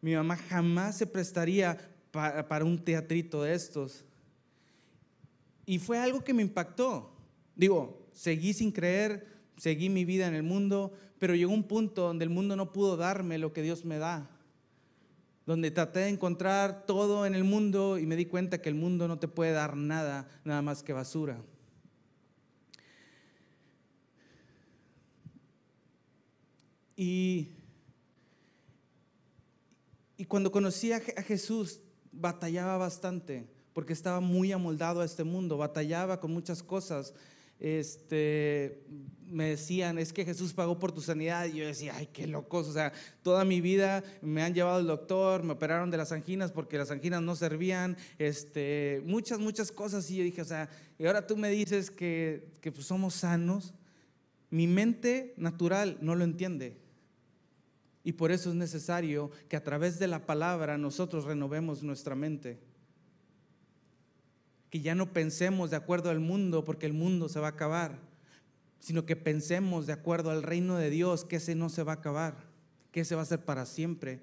Mi 0.00 0.14
mamá 0.14 0.36
jamás 0.36 0.96
se 0.96 1.06
prestaría 1.06 1.76
para, 2.10 2.64
un 2.64 2.82
teatrito 2.82 3.42
de 3.42 3.52
estos. 3.52 4.04
Y 5.66 5.78
fue 5.78 5.98
algo 5.98 6.24
que 6.24 6.32
me 6.32 6.42
impactó. 6.42 7.12
Digo, 7.54 8.08
seguí 8.12 8.54
sin 8.54 8.72
creer, 8.72 9.26
seguí 9.58 9.90
mi 9.90 10.04
vida 10.04 10.26
en 10.26 10.34
el 10.34 10.42
mundo, 10.42 10.92
pero 11.18 11.34
llegó 11.34 11.52
un 11.52 11.64
punto 11.64 12.02
donde 12.02 12.24
el 12.24 12.30
mundo 12.30 12.56
no 12.56 12.72
pudo 12.72 12.96
darme 12.96 13.36
lo 13.36 13.52
que 13.52 13.62
Dios 13.62 13.84
me 13.84 13.98
da 13.98 14.30
donde 15.46 15.70
traté 15.70 16.00
de 16.00 16.08
encontrar 16.08 16.86
todo 16.86 17.26
en 17.26 17.34
el 17.34 17.44
mundo 17.44 17.98
y 17.98 18.06
me 18.06 18.16
di 18.16 18.26
cuenta 18.26 18.62
que 18.62 18.68
el 18.68 18.74
mundo 18.74 19.08
no 19.08 19.18
te 19.18 19.28
puede 19.28 19.52
dar 19.52 19.76
nada, 19.76 20.28
nada 20.44 20.62
más 20.62 20.82
que 20.82 20.92
basura. 20.92 21.42
Y, 26.96 27.50
cuando 30.28 30.52
conocí 30.52 30.92
a 30.92 31.00
Jesús, 31.00 31.80
batallaba 32.12 32.76
bastante, 32.76 33.46
porque 33.72 33.92
estaba 33.92 34.20
muy 34.20 34.52
amoldado 34.52 35.00
a 35.00 35.04
este 35.04 35.24
mundo, 35.24 35.58
batallaba 35.58 36.20
con 36.20 36.32
muchas 36.32 36.62
cosas 36.62 37.12
este, 37.62 38.82
me 39.24 39.50
decían, 39.50 39.96
es 39.96 40.12
que 40.12 40.24
Jesús 40.24 40.52
pagó 40.52 40.80
por 40.80 40.90
tu 40.90 41.00
sanidad. 41.00 41.46
Y 41.46 41.58
yo 41.58 41.66
decía, 41.66 41.94
ay, 41.96 42.08
qué 42.12 42.26
locos. 42.26 42.66
O 42.66 42.72
sea, 42.72 42.92
toda 43.22 43.44
mi 43.44 43.60
vida 43.60 44.02
me 44.20 44.42
han 44.42 44.52
llevado 44.52 44.78
al 44.78 44.88
doctor, 44.88 45.44
me 45.44 45.52
operaron 45.52 45.88
de 45.88 45.96
las 45.96 46.10
anginas 46.10 46.50
porque 46.50 46.76
las 46.76 46.90
anginas 46.90 47.22
no 47.22 47.36
servían, 47.36 47.96
este, 48.18 49.00
muchas, 49.06 49.38
muchas 49.38 49.70
cosas. 49.70 50.10
Y 50.10 50.16
yo 50.16 50.24
dije, 50.24 50.42
o 50.42 50.44
sea, 50.44 50.68
y 50.98 51.06
ahora 51.06 51.24
tú 51.24 51.36
me 51.36 51.50
dices 51.50 51.92
que, 51.92 52.48
que 52.60 52.72
pues 52.72 52.84
somos 52.84 53.14
sanos. 53.14 53.74
Mi 54.50 54.66
mente 54.66 55.32
natural 55.36 55.98
no 56.00 56.16
lo 56.16 56.24
entiende. 56.24 56.81
Y 58.04 58.12
por 58.12 58.32
eso 58.32 58.50
es 58.50 58.56
necesario 58.56 59.30
que 59.48 59.56
a 59.56 59.62
través 59.62 59.98
de 59.98 60.08
la 60.08 60.26
palabra 60.26 60.76
nosotros 60.78 61.24
renovemos 61.24 61.82
nuestra 61.82 62.14
mente 62.14 62.58
que 64.72 64.80
ya 64.80 64.94
no 64.94 65.12
pensemos 65.12 65.68
de 65.68 65.76
acuerdo 65.76 66.08
al 66.08 66.18
mundo 66.18 66.64
porque 66.64 66.86
el 66.86 66.94
mundo 66.94 67.28
se 67.28 67.38
va 67.38 67.48
a 67.48 67.50
acabar, 67.50 67.98
sino 68.80 69.04
que 69.04 69.16
pensemos 69.16 69.86
de 69.86 69.92
acuerdo 69.92 70.30
al 70.30 70.42
reino 70.42 70.78
de 70.78 70.88
Dios, 70.88 71.26
que 71.26 71.36
ese 71.36 71.54
no 71.54 71.68
se 71.68 71.82
va 71.82 71.92
a 71.92 71.96
acabar, 71.96 72.48
que 72.90 73.00
ese 73.00 73.14
va 73.14 73.20
a 73.20 73.26
ser 73.26 73.44
para 73.44 73.66
siempre. 73.66 74.22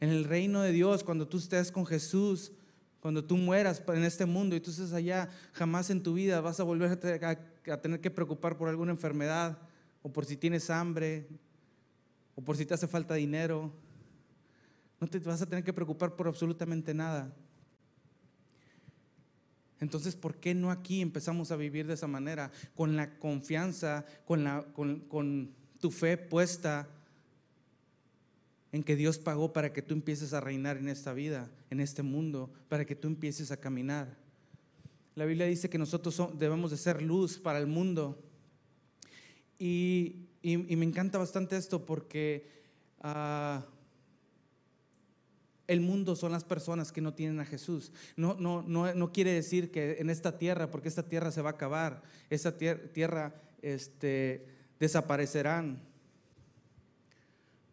En 0.00 0.08
el 0.08 0.24
reino 0.24 0.62
de 0.62 0.72
Dios, 0.72 1.04
cuando 1.04 1.28
tú 1.28 1.38
estés 1.38 1.70
con 1.70 1.86
Jesús, 1.86 2.50
cuando 2.98 3.24
tú 3.24 3.36
mueras 3.36 3.84
en 3.86 4.02
este 4.02 4.26
mundo 4.26 4.56
y 4.56 4.60
tú 4.60 4.72
estés 4.72 4.92
allá, 4.92 5.28
jamás 5.52 5.88
en 5.90 6.02
tu 6.02 6.14
vida 6.14 6.40
vas 6.40 6.58
a 6.58 6.64
volver 6.64 6.90
a 6.90 7.80
tener 7.80 8.00
que 8.00 8.10
preocupar 8.10 8.56
por 8.56 8.68
alguna 8.68 8.90
enfermedad 8.90 9.58
o 10.02 10.12
por 10.12 10.24
si 10.24 10.36
tienes 10.36 10.70
hambre 10.70 11.28
o 12.34 12.42
por 12.42 12.56
si 12.56 12.66
te 12.66 12.74
hace 12.74 12.86
falta 12.86 13.14
dinero. 13.14 13.72
No 15.00 15.06
te 15.06 15.18
vas 15.18 15.42
a 15.42 15.46
tener 15.46 15.64
que 15.64 15.72
preocupar 15.72 16.16
por 16.16 16.28
absolutamente 16.28 16.94
nada. 16.94 17.32
Entonces, 19.80 20.16
¿por 20.16 20.36
qué 20.36 20.54
no 20.54 20.70
aquí 20.70 21.00
empezamos 21.02 21.50
a 21.50 21.56
vivir 21.56 21.86
de 21.86 21.94
esa 21.94 22.06
manera? 22.06 22.50
Con 22.74 22.96
la 22.96 23.18
confianza, 23.18 24.06
con, 24.24 24.44
la, 24.44 24.64
con, 24.72 25.52
tu 25.80 25.90
fe 25.90 26.16
puesta 26.16 26.88
en 28.72 28.82
que 28.82 28.96
Dios 28.96 29.18
pagó 29.18 29.52
para 29.52 29.72
que 29.72 29.82
tú 29.82 29.92
empieces 29.92 30.32
a 30.32 30.40
reinar 30.40 30.78
en 30.78 30.88
esta 30.88 31.12
vida, 31.12 31.50
en 31.68 31.80
este 31.80 32.02
mundo, 32.02 32.50
para 32.68 32.86
que 32.86 32.94
tú 32.94 33.08
empieces 33.08 33.50
a 33.50 33.58
caminar. 33.58 34.16
La 35.14 35.26
Biblia 35.26 35.46
dice 35.46 35.68
que 35.68 35.78
nosotros 35.78 36.18
debemos 36.38 36.70
de 36.70 36.78
ser 36.78 37.02
luz 37.02 37.38
para 37.38 37.58
el 37.58 37.66
mundo. 37.66 38.18
Y, 39.58 40.28
me 40.44 40.84
encanta 40.84 41.18
bastante 41.18 41.56
esto 41.56 41.84
porque 41.86 42.46
ah, 43.00 43.64
el 45.66 45.80
mundo 45.80 46.14
son 46.16 46.32
las 46.32 46.44
personas 46.44 46.92
que 46.92 47.00
no 47.00 47.14
tienen 47.14 47.40
a 47.40 47.46
Jesús. 47.46 47.92
No, 48.16 48.34
no, 48.34 48.62
no, 48.62 49.12
quiere 49.12 49.32
decir 49.32 49.70
que 49.70 49.96
en 49.98 50.10
esta 50.10 50.36
tierra, 50.36 50.70
porque 50.70 50.88
esta 50.88 51.08
tierra 51.08 51.30
se 51.30 51.42
va 51.42 51.50
a 51.50 51.52
acabar, 51.54 52.02
esta 52.28 52.56
tierra 52.56 53.34
este, 53.62 54.46
desaparecerán. 54.78 55.80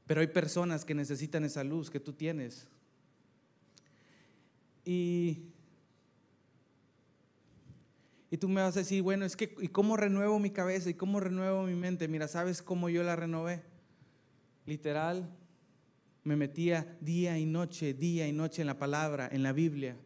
Pero 0.08 0.22
hay 0.22 0.28
personas 0.28 0.86
que 0.86 0.96
necesitan 0.96 1.44
esa 1.44 1.64
luz 1.64 1.90
que 1.90 2.00
tú 2.00 2.14
tienes. 2.14 2.68
Y, 4.86 5.51
y 8.34 8.38
tú 8.38 8.48
me 8.48 8.62
vas 8.62 8.78
a 8.78 8.80
decir, 8.80 9.04
bueno, 9.04 9.26
es 9.26 9.36
que, 9.36 9.54
¿y 9.60 9.68
cómo 9.68 9.98
renuevo 9.98 10.40
mi 10.40 10.52
cabeza? 10.52 10.90
¿Y 10.90 10.94
cómo 10.94 11.20
renuevo 11.20 11.64
mi 11.64 11.76
mente? 11.76 12.08
Mira, 12.08 12.30
¿sabes 12.30 12.62
cómo 12.62 12.88
yo 12.88 13.04
la 13.04 13.18
renové? 13.18 13.62
Literal, 14.66 15.30
me 16.24 16.38
metía 16.38 16.98
día 17.02 17.38
y 17.38 17.46
noche, 17.46 17.94
día 17.94 18.30
y 18.30 18.32
noche 18.32 18.62
en 18.62 18.68
la 18.68 18.80
palabra, 18.80 19.28
en 19.30 19.44
la 19.44 19.52
Biblia. 19.52 19.98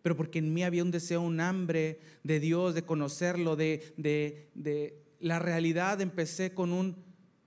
Pero 0.00 0.16
porque 0.16 0.38
en 0.38 0.54
mí 0.54 0.62
había 0.62 0.84
un 0.84 0.92
deseo, 0.92 1.22
un 1.22 1.40
hambre 1.40 1.98
de 2.22 2.38
Dios, 2.38 2.72
de 2.72 2.84
conocerlo, 2.84 3.56
de, 3.56 3.94
de, 3.96 5.02
la 5.18 5.40
realidad. 5.40 6.00
Empecé 6.00 6.54
con 6.54 6.72
un, 6.72 6.94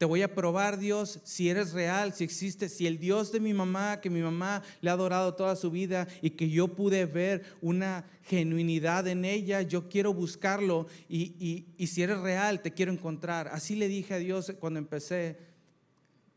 te 0.04 0.08
voy 0.08 0.22
a 0.22 0.36
probar 0.36 0.80
Dios 0.80 1.22
si 1.24 1.50
eres 1.50 1.72
real, 1.72 2.14
si 2.14 2.26
existe, 2.26 2.68
si 2.68 2.88
el 2.88 3.00
Dios 3.00 3.32
de 3.32 3.40
mi 3.40 3.54
mamá, 3.54 4.02
que 4.02 4.10
mi 4.10 4.22
mamá 4.22 4.62
le 4.82 4.90
ha 4.90 4.94
adorado 4.94 5.34
toda 5.34 5.56
su 5.56 5.72
vida 5.72 6.10
y 6.22 6.32
que 6.32 6.50
yo 6.50 6.68
pude 6.68 7.06
ver 7.06 7.46
una 7.62 8.04
genuinidad 8.24 9.08
en 9.08 9.24
ella, 9.24 9.62
yo 9.62 9.88
quiero 9.88 10.14
buscarlo 10.14 10.88
y, 11.08 11.38
y, 11.40 11.68
y 11.78 11.88
si 11.88 12.04
eres 12.04 12.20
real, 12.20 12.62
te 12.62 12.74
quiero 12.74 12.92
encontrar. 12.92 13.48
Así 13.48 13.78
le 13.78 13.88
dije 13.88 14.14
a 14.14 14.18
Dios 14.18 14.52
cuando 14.60 14.78
empecé 14.78 15.38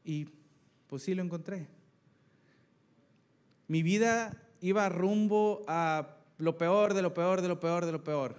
y 0.04 0.28
pues 0.86 1.02
sí 1.02 1.16
lo 1.16 1.24
encontré. 1.24 1.66
Mi 3.66 3.82
vida 3.82 4.40
iba 4.60 4.88
rumbo 4.88 5.64
a 5.66 6.18
lo 6.38 6.56
peor, 6.56 6.94
de 6.94 7.02
lo 7.02 7.12
peor, 7.14 7.42
de 7.42 7.48
lo 7.48 7.58
peor, 7.58 7.84
de 7.84 7.90
lo 7.90 8.04
peor. 8.04 8.36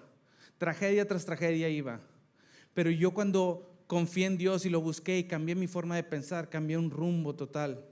Tragedia 0.58 1.06
tras 1.06 1.26
tragedia 1.26 1.68
iba. 1.68 2.00
Pero 2.74 2.90
yo 2.92 3.12
cuando 3.12 3.74
confié 3.88 4.26
en 4.26 4.38
Dios 4.38 4.66
y 4.66 4.70
lo 4.70 4.82
busqué 4.82 5.18
y 5.18 5.24
cambié 5.24 5.56
mi 5.56 5.68
forma 5.68 5.96
de 5.96 6.04
pensar, 6.04 6.50
cambié 6.50 6.78
un 6.78 6.92
rumbo 6.92 7.34
total. 7.36 7.84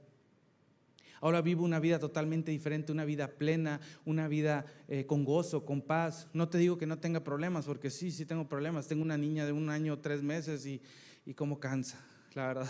Ahora 1.22 1.42
vivo 1.42 1.64
una 1.64 1.80
vida 1.80 1.98
totalmente 1.98 2.52
diferente, 2.52 2.92
una 2.92 3.06
vida 3.06 3.28
plena, 3.28 3.80
una 4.06 4.28
vida 4.28 4.66
eh, 4.88 5.06
con 5.08 5.24
gozo, 5.26 5.66
con 5.66 5.82
paz. 5.82 6.28
No 6.34 6.50
te 6.50 6.60
digo 6.60 6.78
que 6.78 6.86
no 6.86 7.00
tenga 7.00 7.24
problemas, 7.24 7.66
porque 7.66 7.90
sí, 7.90 8.12
sí 8.12 8.26
tengo 8.26 8.48
problemas. 8.48 8.88
Tengo 8.88 9.02
una 9.02 9.18
niña 9.18 9.46
de 9.46 9.52
un 9.52 9.70
año, 9.70 9.98
tres 9.98 10.22
meses 10.22 10.66
y, 10.68 10.82
y 11.26 11.34
como 11.34 11.60
cansa, 11.60 11.98
la 12.36 12.48
verdad. 12.48 12.70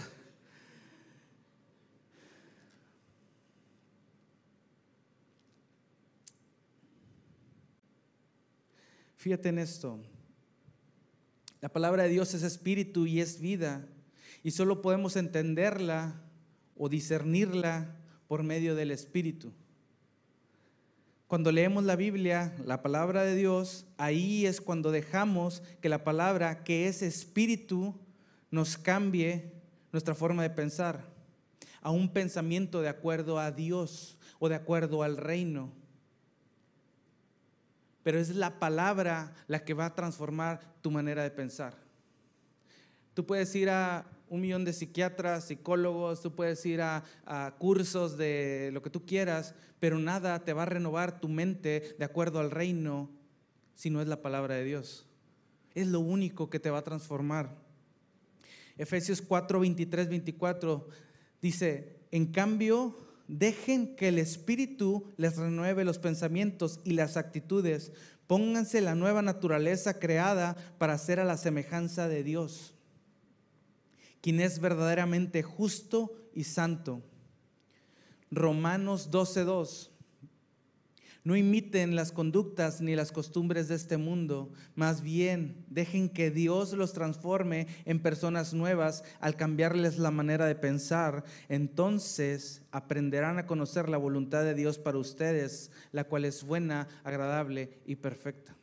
Fíjate 9.18 9.50
en 9.50 9.58
esto. 9.58 10.00
La 11.66 11.74
palabra 11.74 12.04
de 12.04 12.10
Dios 12.10 12.32
es 12.36 12.44
espíritu 12.44 13.08
y 13.08 13.22
es 13.22 13.42
vida. 13.42 13.88
Y 14.44 14.52
solo 14.52 14.84
podemos 14.84 15.16
entenderla 15.16 16.22
o 16.78 16.90
discernirla 16.90 17.96
por 18.28 18.44
medio 18.44 18.76
del 18.76 18.92
espíritu. 18.92 19.52
Cuando 21.26 21.52
leemos 21.52 21.84
la 21.84 21.96
Biblia, 21.96 22.56
la 22.64 22.84
palabra 22.84 23.24
de 23.24 23.34
Dios, 23.34 23.88
ahí 23.98 24.46
es 24.46 24.62
cuando 24.62 24.92
dejamos 24.92 25.64
que 25.82 25.90
la 25.90 26.04
palabra 26.04 26.64
que 26.64 26.88
es 26.88 27.02
espíritu 27.02 28.00
nos 28.52 28.78
cambie 28.78 29.52
nuestra 29.92 30.14
forma 30.14 30.44
de 30.44 30.52
pensar 30.52 31.04
a 31.82 31.90
un 31.90 32.14
pensamiento 32.14 32.84
de 32.84 32.90
acuerdo 32.90 33.40
a 33.40 33.50
Dios 33.50 34.20
o 34.38 34.50
de 34.50 34.56
acuerdo 34.56 35.02
al 35.02 35.18
reino 35.18 35.74
pero 38.06 38.20
es 38.20 38.36
la 38.36 38.60
palabra 38.60 39.34
la 39.48 39.66
que 39.66 39.74
va 39.74 39.88
a 39.88 39.96
transformar 39.96 40.60
tu 40.84 40.92
manera 40.92 41.24
de 41.24 41.32
pensar. 41.32 41.76
Tú 43.16 43.26
puedes 43.26 43.56
ir 43.56 43.72
a, 43.72 44.06
un 44.30 44.42
millón 44.42 44.64
de 44.64 44.74
psiquiatras, 44.74 45.46
psicólogos, 45.46 46.22
tú 46.22 46.36
puedes 46.36 46.64
ir 46.68 46.84
a, 46.84 47.04
cursos 47.58 48.16
de 48.16 48.70
lo 48.74 48.84
que 48.84 48.92
tú 48.92 49.08
quieras, 49.08 49.56
pero 49.80 49.98
nada 49.98 50.46
te 50.46 50.54
va 50.54 50.62
a 50.62 50.68
renovar 50.68 51.20
tu 51.20 51.30
mente 51.30 51.96
de 51.98 52.06
acuerdo 52.06 52.40
al 52.40 52.52
reino 52.52 53.10
si 53.74 53.90
no 53.90 54.04
es 54.04 54.08
la 54.08 54.22
palabra 54.22 54.54
de 54.54 54.66
Dios. 54.66 55.08
Es 55.74 55.88
lo 55.88 56.00
único 56.00 56.48
que 56.52 56.60
te 56.60 56.70
va 56.70 56.78
a 56.78 56.84
transformar. 56.84 57.58
Efesios 58.78 59.20
4, 59.24 59.62
23, 59.62 60.10
24 60.10 60.90
dice, 61.42 62.02
en 62.12 62.28
cambio, 62.28 63.05
dejen 63.28 63.96
que 63.96 64.10
el 64.10 64.20
Espíritu 64.20 65.14
les 65.18 65.38
renueve 65.38 65.86
los 65.86 66.00
pensamientos 66.00 66.80
y 66.84 66.94
las 66.94 67.18
actitudes. 67.18 67.92
Pónganse 68.28 68.82
la 68.82 68.96
nueva 68.96 69.22
naturaleza 69.22 70.00
creada 70.00 70.56
para 70.78 70.98
ser 70.98 71.20
a 71.20 71.26
la 71.26 71.38
semejanza 71.38 72.08
de 72.08 72.24
Dios, 72.24 72.74
quien 74.22 74.40
es 74.40 74.60
verdaderamente 74.60 75.44
justo 75.44 76.16
y 76.34 76.44
santo. 76.44 77.02
Romanos 78.32 79.12
12:2 79.12 79.95
no 81.26 81.36
imiten 81.36 81.96
las 81.96 82.12
conductas 82.12 82.82
ni 82.82 82.96
las 82.96 83.12
costumbres 83.12 83.68
de 83.68 83.76
este 83.76 83.98
mundo, 83.98 84.52
más 84.76 85.02
bien 85.02 85.66
dejen 85.68 86.08
que 86.08 86.30
Dios 86.30 86.74
los 86.74 86.94
transforme 86.94 87.66
en 87.86 88.00
personas 88.00 88.54
nuevas 88.54 89.04
al 89.20 89.36
cambiarles 89.36 89.98
la 89.98 90.12
manera 90.12 90.46
de 90.46 90.54
pensar. 90.54 91.24
Entonces 91.50 92.62
aprenderán 92.70 93.40
a 93.40 93.48
conocer 93.48 93.90
la 93.90 93.98
voluntad 93.98 94.44
de 94.44 94.54
Dios 94.54 94.78
para 94.78 95.00
ustedes, 95.00 95.72
la 95.92 96.04
cual 96.04 96.26
es 96.26 96.44
buena, 96.44 96.88
agradable 97.04 97.80
y 97.88 97.96
perfecta. 97.96 98.56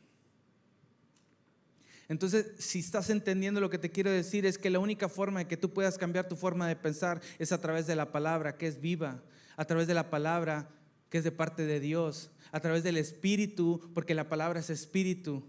Entonces, 2.07 2.53
si 2.59 2.79
estás 2.79 3.09
entendiendo 3.09 3.59
lo 3.59 3.69
que 3.69 3.77
te 3.77 3.91
quiero 3.91 4.09
decir, 4.09 4.45
es 4.45 4.57
que 4.57 4.69
la 4.69 4.79
única 4.79 5.09
forma 5.09 5.39
de 5.39 5.47
que 5.47 5.57
tú 5.57 5.73
puedas 5.73 5.97
cambiar 5.97 6.29
tu 6.29 6.37
forma 6.37 6.67
de 6.69 6.77
pensar 6.77 7.19
es 7.39 7.51
a 7.51 7.59
través 7.59 7.87
de 7.87 7.95
la 7.97 8.13
palabra, 8.13 8.55
que 8.55 8.67
es 8.67 8.79
viva, 8.79 9.21
a 9.57 9.65
través 9.65 9.87
de 9.87 9.93
la 9.93 10.09
palabra 10.09 10.69
que 11.09 11.19
es 11.19 11.23
de 11.23 11.31
parte 11.31 11.67
de 11.67 11.79
Dios, 11.79 12.31
a 12.53 12.59
través 12.59 12.83
del 12.83 12.97
Espíritu, 12.97 13.81
porque 13.95 14.13
la 14.13 14.29
palabra 14.29 14.59
es 14.59 14.69
Espíritu. 14.69 15.43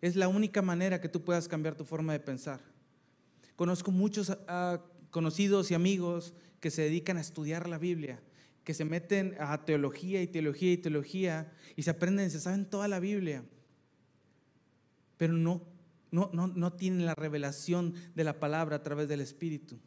Es 0.00 0.14
la 0.14 0.28
única 0.28 0.62
manera 0.62 1.00
que 1.00 1.08
tú 1.08 1.24
puedas 1.24 1.48
cambiar 1.48 1.74
tu 1.74 1.84
forma 1.84 2.12
de 2.12 2.20
pensar. 2.20 2.60
Conozco 3.56 3.90
muchos 3.90 4.30
uh, 4.30 4.78
conocidos 5.10 5.72
y 5.72 5.74
amigos 5.74 6.34
que 6.60 6.70
se 6.70 6.82
dedican 6.82 7.16
a 7.16 7.20
estudiar 7.20 7.68
la 7.68 7.78
Biblia, 7.78 8.20
que 8.62 8.74
se 8.74 8.84
meten 8.84 9.34
a 9.40 9.64
teología 9.64 10.22
y 10.22 10.28
teología 10.28 10.72
y 10.72 10.76
teología 10.76 11.52
y 11.74 11.82
se 11.82 11.90
aprenden, 11.90 12.30
se 12.30 12.38
saben 12.38 12.64
toda 12.64 12.86
la 12.86 13.00
Biblia, 13.00 13.42
pero 15.16 15.32
no, 15.32 15.64
no, 16.12 16.30
no, 16.32 16.46
no 16.46 16.72
tienen 16.74 17.06
la 17.06 17.16
revelación 17.16 17.94
de 18.14 18.22
la 18.22 18.38
palabra 18.38 18.76
a 18.76 18.82
través 18.84 19.08
del 19.08 19.20
Espíritu. 19.20 19.80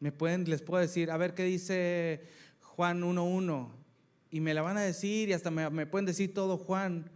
Me 0.00 0.10
pueden, 0.10 0.48
les 0.48 0.62
puedo 0.62 0.80
decir, 0.80 1.10
a 1.10 1.18
ver 1.18 1.34
qué 1.34 1.44
dice 1.44 2.22
Juan 2.62 3.02
1.1 3.02 3.85
y 4.30 4.40
me 4.40 4.54
la 4.54 4.62
van 4.62 4.76
a 4.76 4.82
decir 4.82 5.28
y 5.28 5.32
hasta 5.32 5.50
me, 5.50 5.86
pueden 5.86 6.06
decir 6.06 6.34
todo 6.34 6.58
Juan, 6.58 7.10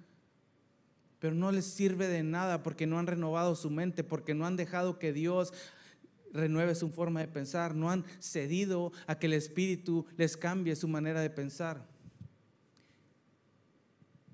pero 1.18 1.34
no 1.34 1.52
les 1.52 1.66
sirve 1.66 2.08
de 2.08 2.22
nada 2.22 2.62
porque 2.62 2.86
no 2.86 2.98
han 2.98 3.06
renovado 3.06 3.54
su 3.54 3.70
mente, 3.70 4.04
porque 4.04 4.34
no 4.34 4.46
han 4.46 4.56
dejado 4.56 4.98
que 4.98 5.12
Dios 5.12 5.52
renueve 6.32 6.74
su 6.74 6.90
forma 6.90 7.20
de 7.20 7.28
pensar, 7.28 7.74
no 7.74 7.90
han 7.90 8.04
cedido 8.20 8.92
a 9.06 9.18
que 9.18 9.26
el 9.26 9.32
Espíritu 9.32 10.06
les 10.16 10.36
cambie 10.36 10.76
su 10.76 10.88
manera 10.88 11.20
de 11.20 11.30
pensar. 11.30 11.86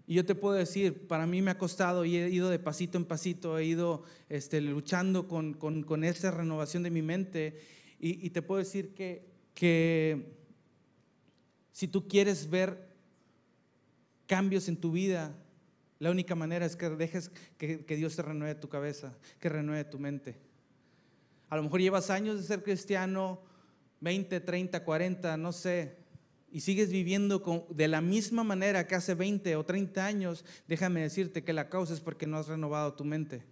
Y 0.07 0.15
yo 0.15 0.25
te 0.25 0.37
puedo 0.37 0.55
decir, 0.55 1.09
para 1.09 1.27
mí 1.27 1.43
me 1.43 1.51
ha 1.51 1.59
costado 1.59 2.05
y 2.05 2.17
he 2.17 2.29
ido 2.29 2.49
de 2.49 2.61
pasito 2.61 2.97
en 2.97 3.05
pasito, 3.05 3.59
he 3.59 3.65
ido 3.65 4.05
este, 4.29 4.61
luchando 4.61 5.27
con, 5.27 5.55
con, 5.55 6.05
esa 6.05 6.31
renovación 6.31 6.85
de 6.85 6.91
mi 6.91 7.03
mente. 7.03 7.59
Y, 7.99 8.31
te 8.31 8.43
puedo 8.43 8.61
decir 8.61 8.95
que, 8.95 9.27
que 9.55 10.37
si 11.77 11.87
tú 11.87 12.09
quieres 12.09 12.49
ver 12.49 12.89
cambios 14.27 14.67
en 14.67 14.79
tu 14.79 14.93
vida, 14.93 15.37
la 15.99 16.11
única 16.11 16.35
manera 16.35 16.65
es 16.65 16.75
que 16.75 16.89
dejes 16.89 17.31
que, 17.59 17.85
Dios 17.97 18.17
te 18.17 18.23
renueve 18.23 18.55
tu 18.55 18.71
cabeza, 18.71 19.15
que 19.39 19.51
renueve 19.51 19.85
tu 19.85 19.99
mente. 19.99 20.39
A 21.51 21.57
lo 21.57 21.63
mejor 21.63 21.83
llevas 21.83 22.09
años 22.09 22.39
de 22.39 22.45
ser 22.45 22.63
cristiano, 22.63 23.43
20, 24.01 24.41
30, 24.41 24.85
40, 24.85 25.37
no 25.37 25.53
sé, 25.53 25.99
y 26.51 26.63
sigues 26.63 26.91
viviendo 26.91 27.67
de 27.69 27.89
la 27.89 28.01
misma 28.01 28.43
manera 28.43 28.87
que 28.87 28.95
hace 28.95 29.13
20 29.13 29.55
o 29.57 29.67
30 29.67 30.07
años, 30.07 30.47
déjame 30.67 31.03
decirte 31.03 31.45
que 31.45 31.53
la 31.53 31.69
causa 31.69 31.93
es 31.93 32.01
porque 32.01 32.27
no 32.27 32.39
has 32.39 32.49
renovado 32.49 32.95
tu 32.95 33.05
mente. 33.05 33.45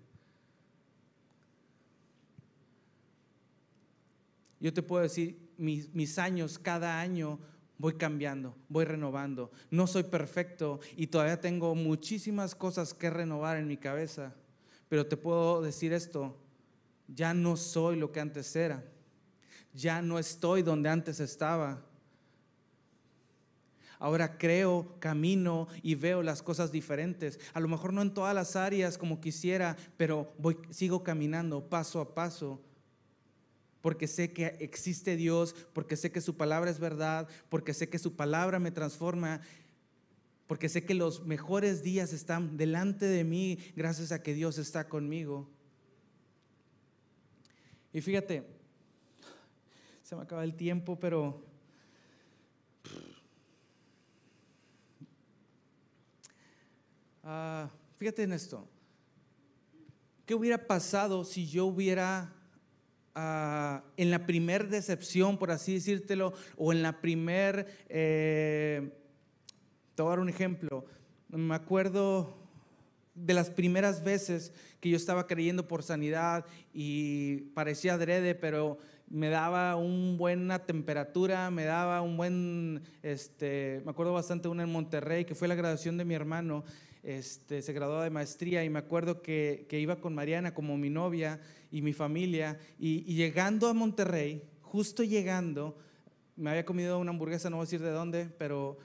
Yo 4.61 4.73
te 4.73 4.83
puedo 4.83 5.03
decir, 5.03 5.37
mis, 5.59 5.93
mis 5.93 6.19
años 6.19 6.59
cada 6.59 7.03
año 7.03 7.39
voy 7.79 7.95
cambiando, 7.95 8.57
voy 8.69 8.85
renovando. 8.85 9.51
No 9.71 9.87
soy 9.87 10.05
perfecto 10.05 10.81
y 10.97 11.09
todavía 11.09 11.41
tengo 11.41 11.75
muchísimas 11.75 12.55
cosas 12.55 12.95
que 12.95 13.11
renovar 13.11 13.57
en 13.57 13.67
mi 13.67 13.77
cabeza, 13.77 14.35
pero 14.89 15.07
te 15.07 15.17
puedo 15.17 15.63
decir 15.63 15.93
esto, 15.93 16.37
ya 17.09 17.35
no 17.35 17.57
soy 17.57 17.97
lo 17.97 18.13
que 18.13 18.21
antes 18.21 18.55
era, 18.57 18.85
ya 19.73 20.03
no 20.03 20.19
estoy 20.19 20.63
donde 20.63 20.89
antes 20.89 21.21
estaba. 21.21 21.83
Ahora 23.99 24.37
creo, 24.37 24.97
camino 24.99 25.67
y 25.83 25.95
veo 25.95 26.23
las 26.23 26.43
cosas 26.43 26.71
diferentes. 26.71 27.41
A 27.55 27.61
lo 27.61 27.69
mejor 27.69 27.93
no 27.93 28.03
en 28.03 28.13
todas 28.13 28.35
las 28.35 28.55
áreas 28.55 28.99
como 28.99 29.21
quisiera, 29.21 29.77
pero 29.97 30.33
voy, 30.39 30.59
sigo 30.71 31.03
caminando 31.03 31.71
paso 31.71 32.01
a 32.01 32.15
paso 32.15 32.61
porque 33.85 34.09
sé 34.09 34.33
que 34.33 34.57
existe 34.61 35.15
Dios, 35.15 35.55
porque 35.75 35.97
sé 35.97 36.11
que 36.11 36.23
su 36.23 36.39
palabra 36.39 36.71
es 36.71 36.79
verdad, 36.79 37.29
porque 37.51 37.75
sé 37.75 37.91
que 37.91 37.99
su 37.99 38.17
palabra 38.17 38.59
me 38.59 38.71
transforma, 38.71 39.43
porque 40.47 40.71
sé 40.71 40.87
que 40.87 40.95
los 40.95 41.27
mejores 41.27 41.83
días 41.83 42.15
están 42.15 42.57
delante 42.57 43.05
de 43.05 43.25
mí 43.25 43.59
gracias 43.77 44.11
a 44.11 44.23
que 44.23 44.33
Dios 44.33 44.57
está 44.57 44.89
conmigo. 44.89 45.51
Y 47.93 48.01
fíjate, 48.01 48.47
se 50.03 50.17
me 50.17 50.23
acaba 50.23 50.45
el 50.45 50.55
tiempo, 50.55 50.99
pero... 50.99 51.45
Ah, 57.23 57.69
fíjate 57.99 58.23
en 58.23 58.33
esto. 58.33 58.67
¿Qué 60.25 60.35
hubiera 60.35 60.67
pasado 60.67 61.23
si 61.23 61.47
yo 61.47 61.67
hubiera 61.67 62.34
Ah, 63.17 63.85
en 63.97 64.11
la 64.11 64.27
primer 64.27 64.69
decepción, 64.69 65.39
por 65.39 65.53
así 65.53 65.75
decírtelo, 65.75 66.33
o 66.57 66.73
en 66.73 66.83
la 66.83 67.01
primer, 67.01 67.69
eh, 67.89 68.91
te 69.95 70.03
voy 70.03 70.09
a 70.09 70.11
dar 70.11 70.19
un 70.19 70.29
ejemplo, 70.29 70.85
me 71.29 71.55
acuerdo 71.55 72.37
de 73.15 73.35
las 73.35 73.51
primeras 73.51 74.03
veces 74.03 74.53
que 74.81 74.91
yo 74.91 74.97
estaba 74.97 75.29
creyendo 75.29 75.69
por 75.69 75.85
sanidad 75.85 76.45
y 76.73 77.43
parecía 77.55 77.95
adrede, 77.95 78.35
pero 78.35 78.79
me 79.09 79.29
daba 79.29 79.77
una 79.77 80.17
buena 80.17 80.67
temperatura, 80.67 81.51
me 81.53 81.65
daba 81.65 82.03
un 82.03 82.17
buen, 82.17 82.83
este, 83.03 83.81
me 83.85 83.93
acuerdo 83.93 84.13
bastante 84.13 84.49
una 84.49 84.65
en 84.65 84.73
Monterrey, 84.73 85.25
que 85.25 85.37
fue 85.37 85.47
la 85.47 85.55
graduación 85.55 85.97
de 85.97 86.05
mi 86.05 86.15
hermano, 86.15 86.65
este, 87.05 87.63
se 87.63 87.73
graduó 87.73 88.01
de 88.01 88.11
maestría 88.11 88.65
y 88.65 88.71
me 88.71 88.79
acuerdo 88.79 89.23
que, 89.23 89.67
iba 89.71 89.97
con 89.97 90.15
Mariana 90.15 90.55
como 90.55 90.77
mi 90.77 90.91
novia 90.91 91.41
y 91.71 91.83
mi 91.83 91.93
familia. 91.93 92.59
Y, 92.79 93.15
llegando 93.15 93.69
a 93.69 93.75
Monterrey, 93.75 94.43
justo 94.63 95.03
llegando, 95.03 95.77
me 96.37 96.51
había 96.51 96.65
comido 96.65 96.99
una 96.99 97.11
hamburguesa, 97.11 97.51
no 97.51 97.57
voy 97.57 97.65
a 97.65 97.67
decir 97.67 97.83
de 97.83 97.91
dónde, 97.91 98.27
pero, 98.39 98.79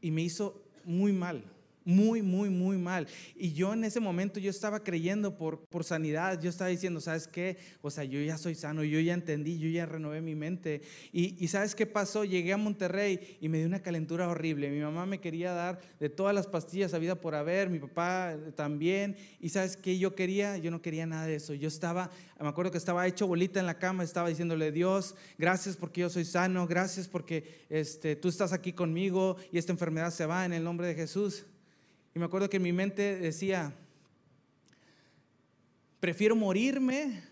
y 0.00 0.10
me 0.10 0.22
hizo 0.22 0.62
muy 0.84 1.12
mal 1.12 1.53
muy, 1.84 2.22
muy, 2.22 2.48
muy 2.50 2.78
mal. 2.78 3.06
Y 3.36 3.52
yo 3.52 3.74
en 3.74 3.84
ese 3.84 4.00
momento 4.00 4.40
yo 4.40 4.50
estaba 4.50 4.82
creyendo 4.82 5.36
por, 5.36 5.66
por 5.66 5.84
sanidad, 5.84 6.40
yo 6.40 6.50
estaba 6.50 6.70
diciendo, 6.70 7.00
¿sabes 7.00 7.28
qué? 7.28 7.58
O 7.82 7.90
sea, 7.90 8.04
yo 8.04 8.20
ya 8.20 8.38
soy 8.38 8.54
sano, 8.54 8.82
yo 8.82 8.98
ya 9.00 9.14
entendí, 9.14 9.58
yo 9.58 9.68
ya 9.68 9.86
renové 9.86 10.20
mi 10.20 10.34
mente. 10.34 10.80
Y, 11.12 11.36
y 11.42 11.48
¿sabes 11.48 11.74
qué 11.74 11.86
pasó? 11.86 12.24
Llegué 12.24 12.52
a 12.52 12.56
Monterrey 12.56 13.36
y 13.40 13.48
me 13.48 13.58
dio 13.58 13.66
una 13.66 13.82
calentura 13.82 14.28
horrible. 14.28 14.70
Mi 14.70 14.80
mamá 14.80 15.04
me 15.06 15.20
quería 15.20 15.52
dar 15.52 15.80
de 16.00 16.08
todas 16.08 16.34
las 16.34 16.46
pastillas 16.46 16.92
vida 16.98 17.20
por 17.20 17.34
haber, 17.34 17.70
mi 17.70 17.78
papá 17.78 18.36
también. 18.54 19.16
Y 19.40 19.48
¿sabes 19.48 19.76
qué 19.76 19.98
yo 19.98 20.14
quería? 20.14 20.56
Yo 20.56 20.70
no 20.70 20.82
quería 20.82 21.06
nada 21.06 21.26
de 21.26 21.36
eso. 21.36 21.54
Yo 21.54 21.68
estaba, 21.68 22.10
me 22.40 22.48
acuerdo 22.48 22.70
que 22.70 22.78
estaba 22.78 23.06
hecho 23.06 23.26
bolita 23.26 23.60
en 23.60 23.66
la 23.66 23.78
cama, 23.78 24.04
estaba 24.04 24.28
diciéndole, 24.28 24.72
Dios, 24.72 25.14
gracias 25.38 25.76
porque 25.76 26.02
yo 26.02 26.10
soy 26.10 26.24
sano, 26.24 26.66
gracias 26.66 27.08
porque 27.08 27.64
este, 27.68 28.16
tú 28.16 28.28
estás 28.28 28.52
aquí 28.52 28.72
conmigo 28.72 29.36
y 29.52 29.58
esta 29.58 29.72
enfermedad 29.72 30.10
se 30.10 30.26
va 30.26 30.44
en 30.44 30.52
el 30.52 30.64
nombre 30.64 30.86
de 30.86 30.94
Jesús. 30.94 31.44
Y 32.14 32.18
me 32.18 32.26
acuerdo 32.26 32.48
que 32.48 32.58
en 32.58 32.62
mi 32.62 32.72
mente 32.72 33.18
decía, 33.18 33.74
prefiero 35.98 36.36
morirme 36.36 37.22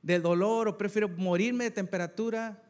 de 0.00 0.18
dolor 0.18 0.68
o 0.68 0.78
prefiero 0.78 1.08
morirme 1.08 1.64
de 1.64 1.70
temperatura 1.70 2.62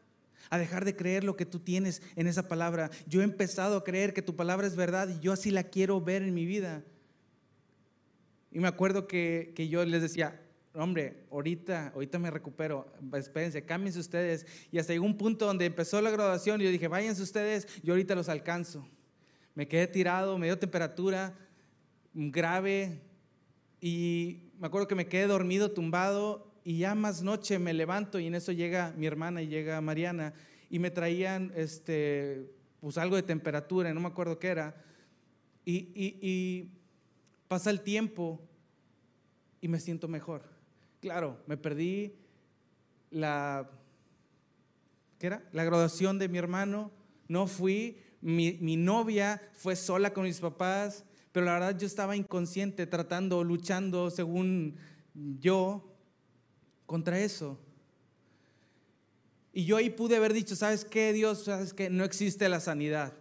a 0.49 0.57
dejar 0.57 0.83
de 0.83 0.95
creer 0.95 1.23
lo 1.23 1.37
que 1.37 1.45
tú 1.45 1.59
tienes 1.59 2.01
en 2.15 2.27
esa 2.27 2.47
palabra. 2.47 2.89
Yo 3.07 3.21
he 3.21 3.23
empezado 3.23 3.77
a 3.77 3.83
creer 3.83 4.13
que 4.13 4.21
tu 4.21 4.35
palabra 4.35 4.67
es 4.67 4.75
verdad 4.75 5.07
y 5.07 5.19
yo 5.19 5.31
así 5.31 5.51
la 5.51 5.63
quiero 5.63 6.01
ver 6.01 6.23
en 6.23 6.33
mi 6.33 6.45
vida. 6.45 6.83
Y 8.51 8.59
me 8.59 8.67
acuerdo 8.67 9.07
que, 9.07 9.53
que 9.55 9.69
yo 9.69 9.85
les 9.85 10.01
decía, 10.01 10.41
hombre, 10.73 11.23
ahorita, 11.31 11.89
ahorita 11.89 12.19
me 12.19 12.31
recupero, 12.31 12.91
espérense, 13.13 13.63
cámbiense 13.63 13.99
ustedes. 13.99 14.45
Y 14.71 14.79
hasta 14.79 14.91
llegó 14.91 15.05
un 15.05 15.17
punto 15.17 15.45
donde 15.45 15.65
empezó 15.65 16.01
la 16.01 16.09
graduación 16.09 16.59
y 16.59 16.65
yo 16.65 16.71
dije, 16.71 16.87
váyanse 16.87 17.21
ustedes, 17.21 17.67
yo 17.83 17.93
ahorita 17.93 18.15
los 18.15 18.27
alcanzo. 18.27 18.85
Me 19.59 19.67
quedé 19.67 19.87
tirado, 19.87 20.37
me 20.37 20.45
dio 20.45 20.57
temperatura 20.57 21.35
grave 22.13 23.01
y 23.81 24.53
me 24.57 24.67
acuerdo 24.67 24.87
que 24.87 24.95
me 24.95 25.07
quedé 25.07 25.27
dormido, 25.27 25.71
tumbado 25.71 26.49
y 26.63 26.77
ya 26.77 26.95
más 26.95 27.23
noche 27.23 27.59
me 27.59 27.73
levanto 27.73 28.19
y 28.19 28.27
en 28.27 28.35
eso 28.35 28.53
llega 28.53 28.93
mi 28.95 29.05
hermana 29.05 29.41
y 29.41 29.49
llega 29.49 29.81
Mariana 29.81 30.33
y 30.69 30.79
me 30.79 30.91
traían 30.91 31.51
este, 31.57 32.53
pues 32.79 32.97
algo 32.97 33.17
de 33.17 33.23
temperatura, 33.23 33.93
no 33.93 33.99
me 33.99 34.07
acuerdo 34.07 34.39
qué 34.39 34.47
era. 34.47 34.81
Y, 35.65 35.91
y 35.93 36.71
pasa 37.49 37.69
el 37.69 37.81
tiempo 37.81 38.39
y 39.59 39.67
me 39.67 39.81
siento 39.81 40.07
mejor. 40.07 40.43
Claro, 41.01 41.37
me 41.47 41.57
perdí 41.57 42.15
la, 43.11 43.69
¿qué 45.19 45.27
era? 45.27 45.43
La 45.51 45.65
graduación 45.65 46.17
de 46.17 46.29
mi 46.29 46.37
hermano, 46.37 46.93
no 47.27 47.45
fui, 47.45 47.97
mi, 48.21 48.77
novia 48.77 49.41
fue 49.53 49.75
sola 49.75 50.13
con 50.13 50.23
mis 50.23 50.39
papás, 50.39 51.03
pero 51.31 51.45
la 51.45 51.53
verdad 51.53 51.77
yo 51.77 51.87
estaba 51.87 52.15
inconsciente, 52.15 52.87
tratando, 52.87 53.43
luchando 53.43 54.09
según 54.09 54.75
yo 55.13 55.83
contra 56.85 57.19
eso. 57.19 57.57
Y 59.53 59.65
yo 59.65 59.77
ahí 59.77 59.89
pude 59.89 60.15
haber 60.15 60.33
dicho, 60.33 60.55
¿sabes 60.55 60.85
qué, 60.85 61.13
Dios? 61.13 61.45
¿Sabes 61.45 61.73
qué? 61.73 61.89
No 61.89 62.03
existe 62.03 62.49
la 62.49 62.59
sanidad. 62.59 63.13